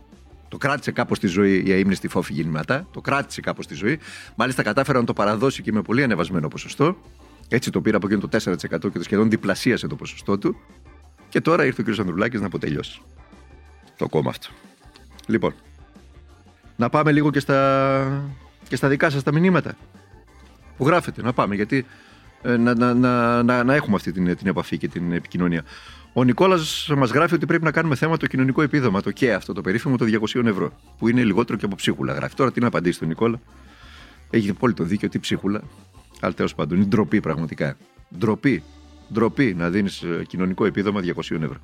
Το 0.47 0.57
κράτησε 0.57 0.91
κάπως 0.91 1.17
στη 1.17 1.27
ζωή 1.27 1.63
η 1.65 1.71
αίμνηστη 1.71 2.07
φόφη 2.07 2.33
γεννηματά. 2.33 2.87
Το 2.91 3.01
κράτησε 3.01 3.41
κάπως 3.41 3.65
στη 3.65 3.73
ζωή. 3.73 3.99
Μάλιστα 4.35 4.63
κατάφερε 4.63 4.97
να 4.97 5.03
το 5.03 5.13
παραδώσει 5.13 5.61
και 5.61 5.71
με 5.71 5.81
πολύ 5.81 6.03
ανεβασμένο 6.03 6.47
ποσοστό. 6.47 6.97
Έτσι 7.53 7.71
το 7.71 7.81
πήρε 7.81 7.95
από 7.95 8.07
εκείνο 8.07 8.27
το 8.27 8.37
4% 8.43 8.57
και 8.67 8.97
το 8.97 9.03
σχεδόν 9.03 9.29
διπλασίασε 9.29 9.87
το 9.87 9.95
ποσοστό 9.95 10.37
του. 10.37 10.55
Και 11.29 11.41
τώρα 11.41 11.65
ήρθε 11.65 11.81
ο 11.81 11.85
κ. 11.85 11.99
Ανδρουλάκης 11.99 12.39
να 12.39 12.45
αποτελειώσει 12.45 13.01
το 13.97 14.09
κόμμα 14.09 14.29
αυτό. 14.29 14.47
Λοιπόν, 15.25 15.53
να 16.75 16.89
πάμε 16.89 17.11
λίγο 17.11 17.31
και 17.31 17.39
στα, 17.39 18.25
και 18.67 18.75
στα 18.75 18.87
δικά 18.87 19.09
σας 19.09 19.23
τα 19.23 19.31
μηνύματα 19.31 19.75
που 20.77 20.85
γράφετε. 20.85 21.21
Να 21.21 21.33
πάμε, 21.33 21.55
γιατί 21.55 21.85
ε, 22.41 22.57
να, 22.57 22.75
να, 22.75 22.93
να, 22.93 23.43
να, 23.43 23.63
να 23.63 23.73
έχουμε 23.73 23.95
αυτή 23.95 24.11
την, 24.11 24.37
την 24.37 24.47
επαφή 24.47 24.77
και 24.77 24.87
την 24.87 25.11
επικοινωνία. 25.11 25.63
Ο 26.13 26.23
Νικόλας 26.23 26.91
μας 26.97 27.11
γράφει 27.11 27.33
ότι 27.33 27.45
πρέπει 27.45 27.63
να 27.63 27.71
κάνουμε 27.71 27.95
θέμα 27.95 28.17
το 28.17 28.27
κοινωνικό 28.27 28.61
επίδομα, 28.61 29.01
το 29.01 29.11
και 29.11 29.33
αυτό, 29.33 29.53
το 29.53 29.61
περίφημο 29.61 29.97
το 29.97 30.05
200 30.33 30.45
ευρώ, 30.45 30.71
που 30.97 31.07
είναι 31.07 31.23
λιγότερο 31.23 31.57
και 31.57 31.65
από 31.65 31.75
ψίχουλα. 31.75 32.13
Γράφει 32.13 32.35
τώρα 32.35 32.51
τι 32.51 32.59
να 32.59 32.67
απαντήσει 32.67 32.99
τον 32.99 33.07
Νικόλα. 33.07 33.39
Έχει 34.29 34.49
απόλυτο 34.49 34.83
δίκιο, 34.83 35.09
τι 35.09 35.19
ψίχουλα. 35.19 35.61
Αλλά 36.23 36.33
τέλος 36.33 36.55
πάντων, 36.55 36.77
είναι 36.77 36.87
ντροπή 36.87 37.19
πραγματικά. 37.19 37.77
Ντροπή. 38.17 38.63
Ντροπή 39.13 39.53
να 39.53 39.69
δίνεις 39.69 40.03
κοινωνικό 40.27 40.65
επίδομα 40.65 41.01
200 41.01 41.41
ευρώ. 41.41 41.57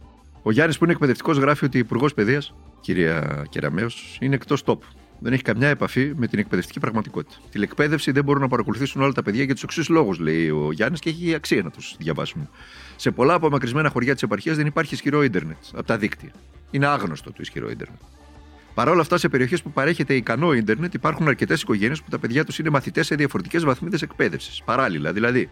Ο 0.43 0.51
Γιάννης, 0.51 0.77
που 0.77 0.83
είναι 0.83 0.93
εκπαιδευτικός, 0.93 1.37
γράφει 1.37 1.65
ότι 1.65 1.77
η 1.77 1.79
Υπουργός 1.79 2.13
Παιδείας, 2.13 2.53
κυρία 2.81 3.45
Κεραμέο, 3.49 3.87
είναι 4.19 4.35
εκτός 4.35 4.63
τόπου. 4.63 4.85
Δεν 5.19 5.33
έχει 5.33 5.41
καμιά 5.41 5.67
επαφή 5.67 6.13
με 6.15 6.27
την 6.27 6.39
εκπαιδευτική 6.39 6.79
πραγματικότητα. 6.79 7.37
Την 7.51 7.61
εκπαίδευση 7.61 8.11
δεν 8.11 8.23
μπορούν 8.23 8.41
να 8.41 8.47
παρακολουθήσουν 8.47 9.01
όλα 9.01 9.11
τα 9.11 9.23
παιδιά 9.23 9.43
για 9.43 9.53
τους 9.53 9.63
εξής 9.63 9.89
λόγους, 9.89 10.19
λέει 10.19 10.49
ο 10.49 10.71
Γιάννης, 10.71 10.99
και 10.99 11.09
έχει 11.09 11.33
αξία 11.33 11.61
να 11.63 11.69
τους 11.69 11.95
διαβάσουμε. 11.99 12.49
Σε 12.95 13.11
πολλά 13.11 13.33
απομακρυσμένα 13.33 13.89
χωριά 13.89 14.13
της 14.13 14.23
επαρχίας 14.23 14.55
δεν 14.55 14.65
υπάρχει 14.65 14.93
ισχυρό 14.93 15.23
ίντερνετ 15.23 15.57
από 15.73 15.83
τα 15.83 15.97
δίκτυα. 15.97 16.31
Είναι 16.71 16.85
άγνωστο 16.85 17.29
το 17.29 17.37
ισχυρό 17.39 17.69
ίντερνετ. 17.69 17.99
Παρ' 18.79 18.89
όλα 18.89 19.01
αυτά, 19.01 19.17
σε 19.17 19.29
περιοχές 19.29 19.61
που 19.61 19.71
παρέχεται 19.71 20.13
ικανό 20.13 20.53
ίντερνετ, 20.53 20.93
υπάρχουν 20.93 21.27
αρκετές 21.27 21.61
οικογένειες 21.61 22.01
που 22.01 22.09
τα 22.09 22.19
παιδιά 22.19 22.45
τους 22.45 22.59
είναι 22.59 22.69
μαθητές 22.69 23.05
σε 23.05 23.15
διαφορετικές 23.15 23.63
βαθμίδες 23.63 24.01
εκπαίδευσης. 24.01 24.61
Παράλληλα, 24.65 25.13
δηλαδή. 25.13 25.49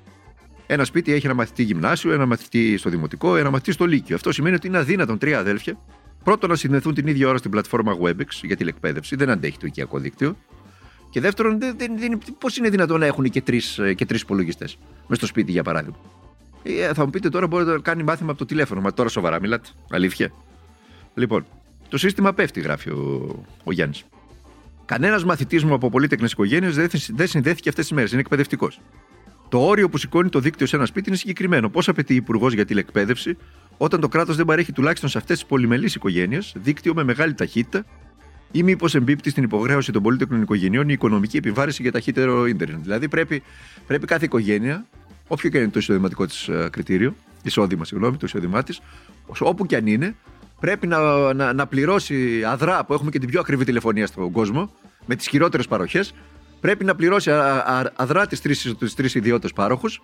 Ένα 0.68 0.86
σπίτι 0.86 1.14
έχει 1.14 1.26
ένα 1.26 1.36
μαθητή 1.36 1.64
γυμνάσιο, 1.64 2.14
ένα 2.14 2.26
μαθητή 2.26 2.78
στο 2.78 2.90
δημοτικό, 2.90 3.36
ένα 3.36 3.50
μαθητή 3.50 3.72
στο 3.72 3.86
λύκειο. 3.86 4.16
Αυτό 4.16 4.32
σημαίνει 4.32 4.56
ότι 4.56 4.68
είναι 4.68 4.78
αδύνατον 4.78 5.18
τρία 5.18 5.40
αδέλφια 5.40 5.78
πρώτον 6.24 6.50
να 6.50 6.56
συνδεθούν 6.56 6.94
την 6.94 7.08
ίδια 7.08 7.28
ώρα 7.28 7.38
στην 7.38 7.52
πλατφόρμα 7.52 7.98
WebEx 8.02 8.28
για 8.42 8.56
τηλεκπαίδευση, 8.56 9.16
δεν 9.16 9.30
αντέχει 9.30 9.58
το 9.58 9.66
οικιακό 9.66 10.00
δίκτυο. 10.00 10.38
Και 11.10 11.20
δεύτερον, 11.20 11.60
δεν, 11.60 11.76
δεν, 11.78 12.00
δεν, 12.00 12.20
πώς 12.40 12.58
είναι 12.58 12.70
δυνατόν 12.70 13.00
να 13.00 13.06
έχουν 13.06 13.30
και 13.30 13.42
τρεις 13.42 13.80
και 13.96 14.06
τρεις 14.06 14.22
υπολογιστές 14.22 14.78
μες 15.08 15.18
στο 15.18 15.28
σπίτι, 15.28 15.52
για 15.52 15.64
παράδειγμα; 15.64 15.98
Ε, 16.64 16.94
θα 16.94 17.04
μου 17.04 17.10
πείτε 17.10 17.30
τώρα 17.30 17.48
μπορεί 17.48 17.66
να 17.66 17.80
κάνει 17.80 18.04
μάθημα 18.04 18.30
από 18.30 18.40
το 18.40 18.46
τηλέφωνο. 18.46 18.82
Μα 18.82 18.94
τώρα 18.94 19.10
σοβαρά 19.10 19.40
μιλάτε. 19.40 19.70
Αλήθεια. 19.90 20.32
Λοιπόν, 21.14 21.46
το 21.90 21.98
σύστημα 21.98 22.34
πέφτει, 22.34 22.60
γράφει 22.60 22.90
ο, 22.90 23.36
ο 23.64 23.72
Γιάννης. 23.72 24.06
Κανένας 24.86 25.24
μαθητής 25.24 25.64
μου 25.64 25.74
από 25.74 25.90
πολύτεκνε 25.90 26.28
οικογένειες 26.32 26.76
δεν, 26.76 26.90
δεν 27.14 27.28
συνδέθηκε 27.28 27.70
αυτές 27.70 27.86
τις 27.86 27.96
μέρες. 27.96 28.12
Είναι 28.12 28.20
εκπαιδευτικός. 28.20 28.82
Το 29.50 29.60
όριο 29.60 29.90
που 29.90 29.98
σηκώνει 29.98 30.30
το 30.30 30.40
δίκτυο 30.40 30.68
σε 30.68 30.76
ένα 30.76 30.86
σπίτι 30.86 31.10
είναι 31.10 31.18
συγκεκριμένο. 31.18 31.70
Πώς 31.70 31.88
απαιτεί 31.90 32.16
υπουργός 32.16 32.54
για 32.54 32.66
τηλεκπαίδευση, 32.66 33.38
όταν 33.78 34.00
το 34.00 34.08
κράτος 34.08 34.36
δεν 34.36 34.46
παρέχει 34.46 34.72
τουλάχιστον 34.72 35.10
σε 35.10 35.18
αυτές 35.18 35.38
τις 35.40 35.48
πολυμελείς 35.48 35.96
οικογένειες 35.96 36.54
δίκτυο 36.58 36.94
με 36.94 37.04
μεγάλη 37.04 37.34
ταχύτητα, 37.34 37.86
ή 38.52 38.64
μήπως 38.64 38.96
εμπίπτει 38.96 39.30
στην 39.30 39.44
υποχρέωση 39.44 39.92
των 39.92 40.04
πολίτων 40.04 40.42
οικογενειών 40.42 40.90
η 40.90 40.94
οικονομική 40.94 41.38
επιβάρηση 41.38 41.82
για 41.82 41.92
ταχύτερο 41.92 42.46
ίντερνετ. 42.48 42.80
Δηλαδή 42.82 43.08
πρέπει, 43.08 43.44
πρέπει 43.88 44.06
κάθε 44.06 44.26
οικογένεια, 44.26 44.86
όποιο 45.28 45.50
και 45.50 45.58
είναι 45.58 45.70
το 45.70 45.80
εισοδηματικό 45.80 46.26
της 46.26 46.48
ε, 46.48 46.68
κριτήριο, 46.72 47.16
εισόδημα, 47.44 47.86
συγγνώμη, 47.86 48.18
το 48.18 48.26
εισόδημά 48.26 48.64
της, 48.64 48.82
όπου 49.40 49.66
και 49.66 49.76
αν 49.76 49.88
είναι, 49.88 50.16
πρέπει 50.60 50.88
να, 50.88 51.34
να, 51.34 51.54
να 51.54 51.68
πληρώσει 51.68 52.44
αδρά 52.44 52.86
που 52.86 52.94
έχουμε 52.94 53.12
και 53.12 53.20
την 53.20 53.30
πιο 53.30 53.40
ακριβή 53.40 53.66
τηλεφωνία 53.66 54.08
στον 54.08 54.32
κόσμο, 54.32 54.72
με 55.06 55.16
τις 55.16 55.28
χειρότερες 55.28 55.68
παροχές, 55.68 56.14
πρέπει 56.60 56.86
να 56.86 56.96
πληρώσει 56.96 57.32
αδρά 57.96 58.28
τις 58.28 58.96
τρεις 58.96 59.16
ιδιώτες 59.16 59.54
πάροχους 59.54 60.02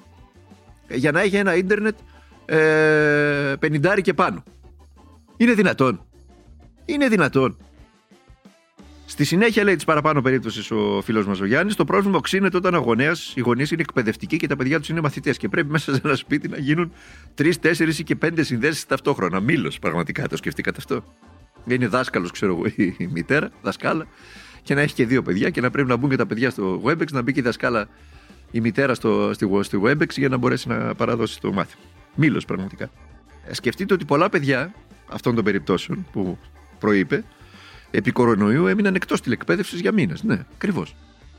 για 0.89 1.11
να 1.11 1.21
έχει 1.21 1.35
ένα 1.35 1.55
ίντερνετ 1.55 1.97
ε, 2.45 3.55
πενιντάρι 3.59 4.01
και 4.01 4.13
πάνω. 4.13 4.43
Είναι 5.37 5.53
δυνατόν. 5.53 6.05
Είναι 6.85 7.07
δυνατόν. 7.07 7.57
Στη 9.13 9.23
συνέχεια 9.23 9.63
λέει 9.63 9.75
της 9.75 9.85
παραπάνω 9.85 10.21
περίπτωσης 10.21 10.71
ο 10.71 11.01
φίλος 11.03 11.25
μας 11.25 11.39
ο 11.39 11.45
Γιάννης: 11.45 11.75
Το 11.75 11.85
πρόβλημα 11.85 12.17
οξύνεται 12.17 12.57
όταν 12.57 12.73
ο 12.73 12.77
γονέας, 12.77 13.33
οι 13.35 13.39
γονείς 13.39 13.71
είναι 13.71 13.81
εκπαιδευτικοί 13.81 14.37
και 14.37 14.47
τα 14.47 14.55
παιδιά 14.55 14.79
τους 14.79 14.89
είναι 14.89 15.01
μαθητές. 15.01 15.37
Και 15.37 15.49
πρέπει 15.49 15.71
μέσα 15.71 15.93
σε 15.93 16.01
ένα 16.03 16.15
σπίτι 16.15 16.47
να 16.47 16.57
γίνουν 16.57 16.91
τρεις, 17.33 17.59
τέσσερις 17.59 17.99
ή 17.99 18.03
και 18.03 18.15
πέντε 18.15 18.43
συνδέσεις 18.43 18.85
ταυτόχρονα. 18.85 19.39
Μήλος, 19.39 19.79
πραγματικά 19.79 20.27
το 20.27 20.37
σκεφτήκατε 20.37 20.77
αυτό; 20.79 21.03
Είναι 21.67 21.87
δάσκαλος, 21.87 22.31
ξέρω 22.31 22.51
εγώ, 22.51 22.65
η 22.97 23.07
μητέρα, 23.11 23.49
δασκάλα, 23.61 24.07
και 24.61 24.73
να 24.73 24.81
έχει 24.81 24.93
και 24.93 25.05
δύο 25.05 25.21
παιδιά 25.21 25.49
και 25.49 25.61
να 25.61 25.69
πρέπει 25.69 25.87
να 25.87 25.95
μπουν 25.95 26.09
και 26.09 26.15
τα 26.15 26.25
παιδιά 26.25 26.49
στο 26.49 26.81
WebEx, 26.85 27.11
να 27.11 27.21
μπει 27.21 27.33
και 27.33 27.39
η 27.39 27.43
δασκάλα, 27.43 27.87
η 28.51 28.61
μητέρα 28.61 28.93
στο, 28.93 29.31
στη, 29.33 29.79
WebEx 29.83 30.09
για 30.09 30.29
να 30.29 30.37
μπορέσει 30.37 30.67
να 30.67 30.95
παραδώσει 30.95 31.41
το 31.41 31.53
μάθημα. 31.53 31.83
Μήλος 32.15 32.45
πραγματικά. 32.45 32.89
Ε, 33.47 33.53
σκεφτείτε 33.53 33.93
ότι 33.93 34.05
πολλά 34.05 34.29
παιδιά 34.29 34.73
αυτών 35.07 35.35
των 35.35 35.43
περιπτώσεων 35.43 36.05
που 36.11 36.37
προείπε, 36.79 37.23
επί 37.97 38.11
κορονοϊού 38.11 38.67
έμειναν 38.67 38.95
εκτός 38.95 39.21
τηλεκπαίδευσης 39.21 39.79
για 39.79 39.91
μήνες. 39.91 40.23
Ναι, 40.23 40.45
ακριβώς. 40.53 40.95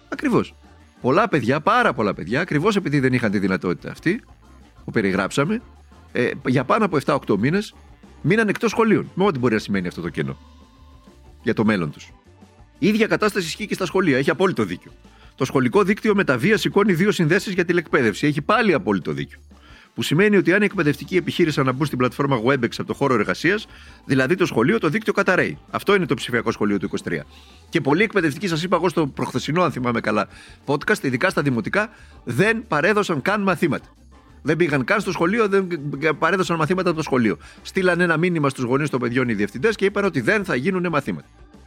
Ακριβώς. 0.08 0.54
Πολλά 1.00 1.28
παιδιά, 1.28 1.60
πάρα 1.60 1.92
πολλά 1.92 2.14
παιδιά, 2.14 2.40
ακριβώς 2.40 2.76
επειδή 2.76 3.00
δεν 3.00 3.12
είχαν 3.12 3.30
τη 3.30 3.38
δυνατότητα 3.38 3.90
αυτή 3.90 4.20
που 4.84 4.90
περιγράψαμε, 4.90 5.62
ε, 6.12 6.30
για 6.46 6.64
πάνω 6.64 6.84
από 6.84 6.96
7-8 6.96 7.38
μήνες 7.38 7.74
μείναν 8.22 8.48
εκτός 8.48 8.70
σχολείων. 8.70 9.10
Με 9.14 9.24
ό,τι 9.24 9.38
μπορεί 9.38 9.54
να 9.54 9.60
σημαίνει 9.60 9.86
αυτό 9.86 10.00
το 10.00 10.08
κενό 10.08 10.38
για 11.42 11.54
το 11.54 11.64
μέλλον 11.64 11.90
τους. 11.90 12.12
Η 12.78 12.86
ίδια 12.86 13.06
κατάσταση 13.06 13.46
ισχύει 13.46 13.66
και 13.66 13.74
στα 13.74 13.86
σχολεία. 13.86 14.18
Έχει 14.18 14.30
απόλυτο 14.30 14.64
δίκιο. 14.64 14.92
Το 15.34 15.44
σχολικό 15.44 15.82
δίκτυο 15.82 16.14
με 16.14 16.24
τα 16.24 16.38
βία 16.38 16.56
σηκώνει 16.56 16.92
δύο 16.92 17.12
συνδέσεις 17.12 17.52
για 17.52 17.64
τηλεκπαίδευση. 17.64 18.26
Έχει 18.26 18.42
πάλι 18.42 18.72
απόλυτο 18.72 19.12
δίκιο. 19.12 19.38
Που 19.94 20.02
σημαίνει 20.02 20.36
ότι 20.36 20.52
αν 20.52 20.62
οι 20.62 20.64
εκπαιδευτικοί 20.64 21.16
επιχείρησαν 21.16 21.66
να 21.66 21.72
μπουν 21.72 21.86
στην 21.86 21.98
πλατφόρμα 21.98 22.40
WebEx 22.46 22.68
από 22.78 22.84
το 22.84 22.94
χώρο 22.94 23.14
εργασίας, 23.14 23.66
δηλαδή 24.04 24.34
το 24.34 24.46
σχολείο, 24.46 24.78
το 24.78 24.88
δίκτυο 24.88 25.12
καταραίει. 25.12 25.58
Αυτό 25.70 25.94
είναι 25.94 26.06
το 26.06 26.14
ψηφιακό 26.14 26.50
σχολείο 26.50 26.78
του 26.78 26.90
23. 27.04 27.18
Και 27.68 27.80
πολλοί 27.80 28.02
εκπαιδευτικοί, 28.02 28.48
σας 28.48 28.62
είπα 28.62 28.76
εγώ 28.76 28.88
στο 28.88 29.06
προχθεσινό, 29.06 29.62
αν 29.62 29.72
θυμάμαι 29.72 30.00
καλά, 30.00 30.28
podcast, 30.66 31.02
ειδικά 31.02 31.30
στα 31.30 31.42
δημοτικά, 31.42 31.90
δεν 32.24 32.64
παρέδωσαν 32.68 33.22
καν 33.22 33.42
μαθήματα. 33.42 33.86
Δεν 34.42 34.56
πήγαν 34.56 34.84
καν 34.84 35.00
στο 35.00 35.12
σχολείο, 35.12 35.48
δεν 35.48 35.66
παρέδωσαν 36.18 36.56
μαθήματα 36.56 36.88
από 36.88 36.98
το 36.98 37.04
σχολείο. 37.04 37.36
Στείλαν 37.62 38.00
ένα 38.00 38.16
μήνυμα 38.16 38.48
στους 38.48 38.64
γονείς 38.64 38.90
των 38.90 39.00
παιδιών 39.00 39.28
οι 39.28 39.34
διευθυντές 39.34 39.76
και 39.76 39.84
είπαν 39.84 40.04
ότι 40.04 40.20
δεν 40.20 40.44
θα 40.44 40.54
γίνουν 40.54 40.88
μαθήματα. 40.88 41.26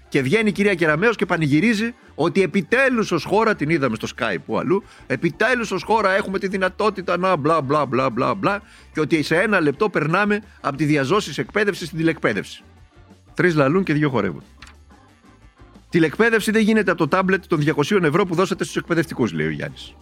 Και 0.09 0.21
βγαίνει 0.21 0.49
η 0.49 0.51
κυρία 0.51 0.75
Κεραμέο 0.75 1.13
και 1.13 1.25
πανηγυρίζει 1.25 1.93
ότι 2.15 2.41
επιτέλους 2.41 3.11
ως 3.11 3.23
χώρα, 3.23 3.55
την 3.55 3.69
είδαμε 3.69 3.95
στο 3.95 4.07
Skype 4.17 4.41
που 4.45 4.57
αλλού, 4.57 4.83
επιτέλους 5.07 5.71
ως 5.71 5.83
χώρα 5.83 6.11
έχουμε 6.11 6.39
τη 6.39 6.47
δυνατότητα 6.47 7.17
να 7.17 7.35
μπλα 7.35 7.61
μπλα 7.61 7.85
μπλα 7.85 8.09
μπλα 8.09 8.33
μπλα 8.33 8.61
και 8.93 8.99
ότι 8.99 9.23
σε 9.23 9.35
ένα 9.35 9.59
λεπτό 9.59 9.89
περνάμε 9.89 10.41
από 10.61 10.77
τη 10.77 10.85
διαζώση 10.85 11.41
εκπαίδευση 11.41 11.85
στην 11.85 11.97
τηλεκπαίδευση. 11.97 12.63
Τρεις 13.33 13.55
λαλούν 13.55 13.83
και 13.83 13.93
δύο 13.93 14.09
χορεύουν. 14.09 14.43
Τηλεκπαίδευση 15.89 16.51
δεν 16.51 16.61
γίνεται 16.61 16.91
από 16.91 16.99
το 16.99 17.07
τάμπλετ 17.07 17.43
των 17.47 17.63
200 17.75 18.03
ευρώ 18.03 18.25
που 18.25 18.35
δώσατε 18.35 18.63
στους 18.63 18.75
εκπαιδευτικούς, 18.75 19.33
λέει 19.33 19.47
ο 19.47 19.49
Γιάννης. 19.49 19.95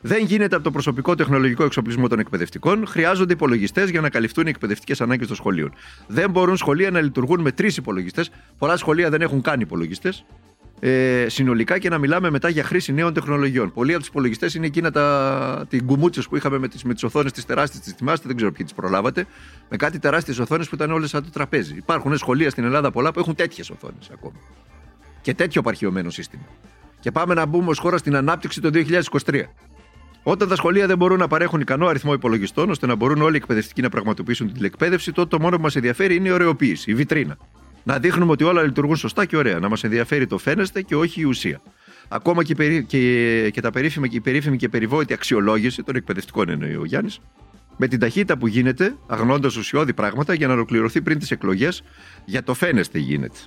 Δεν 0.00 0.24
γίνεται 0.24 0.54
από 0.54 0.64
το 0.64 0.70
προσωπικό 0.70 1.14
τεχνολογικό 1.14 1.64
εξοπλισμό 1.64 2.08
των 2.08 2.18
εκπαιδευτικών. 2.18 2.86
Χρειάζονται 2.86 3.32
υπολογιστές 3.32 3.90
για 3.90 4.00
να 4.00 4.10
καλυφθούν 4.10 4.46
οι 4.46 4.50
εκπαιδευτικές 4.50 5.00
ανάγκες 5.00 5.26
των 5.26 5.36
σχολείων. 5.36 5.72
Δεν 6.06 6.30
μπορούν 6.30 6.56
σχολεία 6.56 6.90
να 6.90 7.00
λειτουργούν 7.00 7.40
με 7.40 7.52
τρεις 7.52 7.76
υπολογιστές. 7.76 8.30
Πολλά 8.58 8.76
σχολεία 8.76 9.10
δεν 9.10 9.20
έχουν 9.20 9.40
καν 9.40 9.60
υπολογιστές. 9.60 10.24
ε, 10.80 11.26
συνολικά 11.28 11.78
και 11.78 11.88
να 11.88 11.98
μιλάμε 11.98 12.30
μετά 12.30 12.48
για 12.48 12.64
χρήση 12.64 12.92
νέων 12.92 13.12
τεχνολογιών. 13.12 13.72
Πολλοί 13.72 13.90
από 13.90 14.00
τους 14.00 14.08
υπολογιστές 14.08 14.54
είναι 14.54 14.66
εκείνα 14.66 14.90
τα 14.90 15.66
την 15.68 15.86
κουμούτσε 15.86 16.22
που 16.28 16.36
είχαμε 16.36 16.58
με 16.58 16.68
τις 16.68 16.82
με 16.84 16.94
τις 16.94 17.02
οθόνες 17.02 17.32
τη 17.32 17.44
τεράστιες, 17.44 17.82
τις 17.82 17.92
θυμάστε, 17.92 18.26
δεν 18.26 18.36
ξέρω 18.36 18.52
ποιοι 18.52 18.64
τις 18.64 18.74
προλάβατε, 18.74 19.26
με 19.68 19.76
κάτι 19.76 19.98
τεράστιες 19.98 20.38
οθόνες 20.38 20.68
που 20.68 20.74
ήταν 20.74 20.90
όλες 20.90 21.10
σαν 21.10 21.22
το 21.24 21.30
τραπέζι. 21.30 21.74
Υπάρχουν 21.76 22.16
σχολεία 22.16 22.50
στην 22.50 22.64
Ελλάδα 22.64 22.90
πολλά 22.90 23.12
που 23.12 23.18
έχουν 23.18 23.34
τέτοιες 23.34 23.70
οθόνες 23.70 24.10
ακόμα. 24.12 24.34
Και 25.20 25.34
τέτοιο 25.34 25.62
παρχιωμένο 25.62 26.10
σύστημα. 26.10 26.44
Και 27.00 27.10
πάμε 27.10 27.34
να 27.34 27.46
μπούμε 27.46 27.70
ως 27.70 27.78
χώρα 27.78 27.96
στην 27.96 28.16
ανάπτυξη 28.16 28.60
το 28.60 28.70
2023. 28.72 29.42
Όταν 30.22 30.48
τα 30.48 30.56
σχολεία 30.56 30.86
δεν 30.86 30.96
μπορούν 30.96 31.18
να 31.18 31.28
παρέχουν 31.28 31.60
ικανό 31.60 31.86
αριθμό 31.86 32.12
υπολογιστών 32.12 32.70
ώστε 32.70 32.86
να 32.86 32.94
μπορούν 32.94 33.22
όλοι 33.22 33.34
οι 33.34 33.36
εκπαιδευτικοί 33.36 33.82
να 33.82 33.88
πραγματοποιήσουν 33.88 34.46
την 34.46 34.54
τηλεκπαίδευση, 34.54 35.12
τότε 35.12 35.28
το 35.28 35.42
μόνο 35.42 35.56
που 35.56 35.62
μας 35.62 35.76
ενδιαφέρει 35.76 36.14
είναι 36.14 36.28
η 36.28 36.30
ωρεοποίηση, 36.30 36.90
η 36.90 36.94
βιτρίνα. 36.94 37.38
Να 37.84 37.98
δείχνουμε 37.98 38.32
ότι 38.32 38.44
όλα 38.44 38.62
λειτουργούν 38.62 38.96
σωστά 38.96 39.24
και 39.24 39.36
ωραία. 39.36 39.58
Να 39.58 39.68
μας 39.68 39.84
ενδιαφέρει 39.84 40.26
το 40.26 40.38
φαίνεστε 40.38 40.82
και 40.82 40.96
όχι 40.96 41.20
η 41.20 41.24
ουσία. 41.24 41.60
Ακόμα 42.08 42.44
και, 42.44 42.54
περί, 42.54 42.84
και, 42.84 43.50
και 43.52 43.60
τα 43.60 43.70
περίφημα, 43.70 44.06
και 44.06 44.16
η 44.16 44.20
περίφημη 44.20 44.56
και 44.56 44.68
περιβόητη 44.68 45.12
αξιολόγηση 45.12 45.82
των 45.82 45.96
εκπαιδευτικών 45.96 46.48
εννοεί 46.48 46.74
ο 46.74 46.84
Γιάννης, 46.84 47.20
με 47.76 47.88
την 47.88 47.98
ταχύτητα 47.98 48.38
που 48.38 48.46
γίνεται, 48.46 48.96
αγνώντας 49.06 49.56
ουσιώδη 49.56 49.92
πράγματα 49.92 50.34
για 50.34 50.46
να 50.46 50.52
ολοκληρωθεί 50.52 51.02
πριν 51.02 51.18
τις 51.18 51.30
εκλογές, 51.30 51.82
για 52.24 52.42
το 52.42 52.54
φαίνεστε 52.54 52.98
γίνεται. 52.98 53.38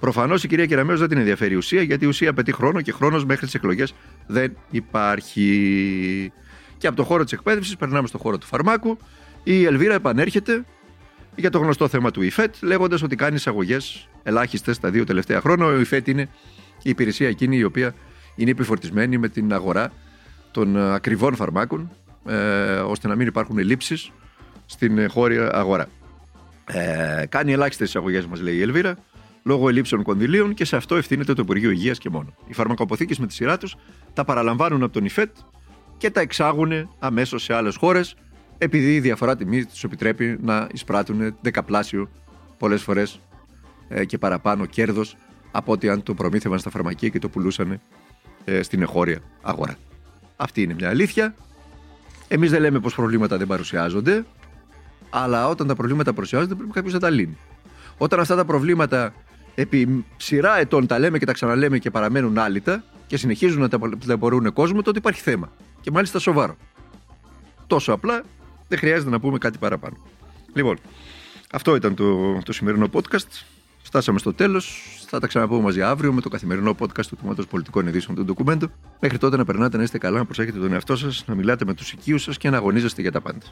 Προφανώς 0.00 0.44
η 0.44 0.48
κυρία 0.48 0.66
Κεραμέο 0.66 0.96
δεν 0.96 1.08
την 1.08 1.18
ενδιαφέρει 1.18 1.54
η 1.54 1.56
ουσία, 1.56 1.82
γιατί 1.82 2.04
η 2.04 2.08
ουσία 2.08 2.30
απαιτεί 2.30 2.52
χρόνο 2.52 2.80
και 2.80 2.92
χρόνος 2.92 3.24
μέχρι 3.24 3.44
τις 3.44 3.54
εκλογές 3.54 3.94
δεν 4.26 4.56
υπάρχει. 4.70 6.32
Και 6.78 6.86
από 6.86 6.96
το 6.96 7.04
χώρο 7.04 7.24
της 7.24 7.32
εκπαίδευσης 7.32 7.76
περνάμε 7.76 8.06
στο 8.06 8.18
χώρο 8.18 8.38
του 8.38 8.46
φαρμάκου. 8.46 8.98
Η 9.42 9.64
Ελβίρα 9.64 9.94
επανέρχεται 9.94 10.64
για 11.36 11.50
το 11.50 11.58
γνωστό 11.58 11.88
θέμα 11.88 12.10
του 12.10 12.22
ΙΦΕΤ, 12.22 12.54
λέγοντας 12.60 13.02
ότι 13.02 13.16
κάνει 13.16 13.34
εισαγωγές 13.34 14.08
ελάχιστες 14.22 14.78
τα 14.78 14.90
δύο 14.90 15.04
τελευταία 15.04 15.40
χρόνια. 15.40 15.66
Ο 15.66 15.80
ΙΦΕΤ 15.80 16.08
είναι 16.08 16.28
η 16.82 16.90
υπηρεσία 16.90 17.28
εκείνη 17.28 17.56
η 17.56 17.64
οποία 17.64 17.94
είναι 18.34 18.50
επιφορτισμένη 18.50 19.18
με 19.18 19.28
την 19.28 19.52
αγορά 19.52 19.92
των 20.50 20.76
ε, 20.76 20.94
ακριβών 20.94 21.34
φαρμάκων, 21.34 21.90
ε, 22.26 22.34
ώστε 22.74 23.08
να 23.08 23.14
μην 23.14 23.26
υπάρχουν 23.26 23.58
ελλείψεις 23.58 24.12
στην 24.66 24.98
ε, 24.98 25.06
χώρια 25.06 25.50
αγορά. 25.52 25.88
Ε, 26.64 27.24
κάνει 27.28 27.52
ελάχιστες 27.52 27.88
εισαγωγές, 27.88 28.26
μας 28.26 28.40
λέει 28.40 28.54
η 28.54 28.62
Ελβίρα, 28.62 28.96
λόγω 29.48 29.68
ελλείψεων 29.68 30.02
κονδυλίων 30.02 30.54
και 30.54 30.64
σε 30.64 30.76
αυτό 30.76 30.96
ευθύνεται 30.96 31.32
το 31.32 31.42
Υπουργείο 31.42 31.70
Υγείας 31.70 31.98
και 31.98 32.10
μόνο. 32.10 32.34
Οι 32.46 32.52
φαρμακοποθήκες 32.52 33.18
με 33.18 33.26
τη 33.26 33.32
σειρά 33.32 33.58
τους 33.58 33.76
τα 34.12 34.24
παραλαμβάνουν 34.24 34.82
από 34.82 34.92
τον 34.92 35.04
ΙΦΕΤ 35.04 35.36
και 35.96 36.10
τα 36.10 36.20
εξάγουν 36.20 36.90
αμέσως 36.98 37.42
σε 37.42 37.54
άλλες 37.54 37.76
χώρες, 37.76 38.14
επειδή 38.58 38.94
η 38.94 39.00
διαφορά 39.00 39.36
τιμή 39.36 39.64
τους 39.64 39.84
επιτρέπει 39.84 40.38
να 40.42 40.66
εισπράττουν 40.72 41.36
δεκαπλάσιο 41.40 42.10
πολλές 42.58 42.82
φορές 42.82 43.20
ε, 43.88 44.04
και 44.04 44.18
παραπάνω 44.18 44.66
κέρδος 44.66 45.16
από 45.50 45.72
ότι 45.72 45.88
αν 45.88 46.02
το 46.02 46.14
προμήθευαν 46.14 46.58
στα 46.58 46.70
φαρμακεία 46.70 47.08
και 47.08 47.18
το 47.18 47.28
πουλούσαν 47.28 47.80
ε, 48.44 48.62
στην 48.62 48.80
εγχώρια 48.80 49.18
αγορά. 49.42 49.76
Αυτή 50.36 50.62
είναι 50.62 50.74
μια 50.74 50.88
αλήθεια. 50.88 51.34
Εμείς 52.28 52.50
δεν 52.50 52.60
λέμε 52.60 52.80
πως 52.80 52.94
προβλήματα 52.94 53.36
δεν 53.36 53.46
παρουσιάζονται, 53.46 54.24
αλλά 55.10 55.48
όταν 55.48 55.66
τα 55.66 55.74
προβλήματα 55.74 56.12
παρουσιάζονται 56.12 56.54
πρέπει 56.54 56.72
κάποιος 56.72 56.92
να 56.92 57.00
τα 57.00 57.10
λύνει. 57.10 57.38
Όταν 57.98 58.20
αυτά 58.20 58.36
τα 58.36 58.44
προβλήματα 58.44 59.14
επί 59.60 60.04
σειρά 60.16 60.58
ετών 60.58 60.86
τα 60.86 60.98
λέμε 60.98 61.18
και 61.18 61.26
τα 61.26 61.32
ξαναλέμε 61.32 61.78
και 61.78 61.90
παραμένουν 61.90 62.38
άλυτα 62.38 62.84
και 63.06 63.16
συνεχίζουν 63.16 63.60
να 63.60 63.68
τα 63.68 63.78
ταλαιπωρούν 63.78 64.52
κόσμο, 64.52 64.82
τότε 64.82 64.98
υπάρχει 64.98 65.20
θέμα. 65.20 65.52
Και 65.80 65.90
μάλιστα 65.90 66.18
σοβαρό. 66.18 66.56
Τόσο 67.66 67.92
απλά 67.92 68.22
δεν 68.68 68.78
χρειάζεται 68.78 69.10
να 69.10 69.20
πούμε 69.20 69.38
κάτι 69.38 69.58
παραπάνω. 69.58 69.96
Λοιπόν, 70.54 70.78
αυτό 71.52 71.74
ήταν 71.74 71.94
το, 71.94 72.38
το 72.44 72.52
σημερινό 72.52 72.88
podcast. 72.92 73.44
Φτάσαμε 73.82 74.18
στο 74.18 74.34
τέλος. 74.34 74.82
Θα 75.06 75.20
τα 75.20 75.26
ξαναπούμε 75.26 75.62
μαζί 75.62 75.82
αύριο 75.82 76.12
με 76.12 76.20
το 76.20 76.28
καθημερινό 76.28 76.76
podcast 76.78 77.06
του 77.06 77.16
Τμήματος 77.16 77.46
Πολιτικών 77.46 77.86
Ειδήσεων 77.86 78.16
του 78.16 78.24
Ντοκουμέντου. 78.24 78.70
Μέχρι 79.00 79.18
τότε 79.18 79.36
να 79.36 79.44
περνάτε 79.44 79.76
να 79.76 79.82
είστε 79.82 79.98
καλά, 79.98 80.18
να 80.18 80.24
προσέχετε 80.24 80.58
τον 80.58 80.72
εαυτό 80.72 80.96
σας, 80.96 81.24
να 81.26 81.34
μιλάτε 81.34 81.64
με 81.64 81.74
τους 81.74 81.92
οικείους 81.92 82.22
σας 82.22 82.36
και 82.36 82.50
να 82.50 82.56
αγωνίζεστε 82.56 83.02
για 83.02 83.12
τα 83.12 83.20
πάντα. 83.20 83.46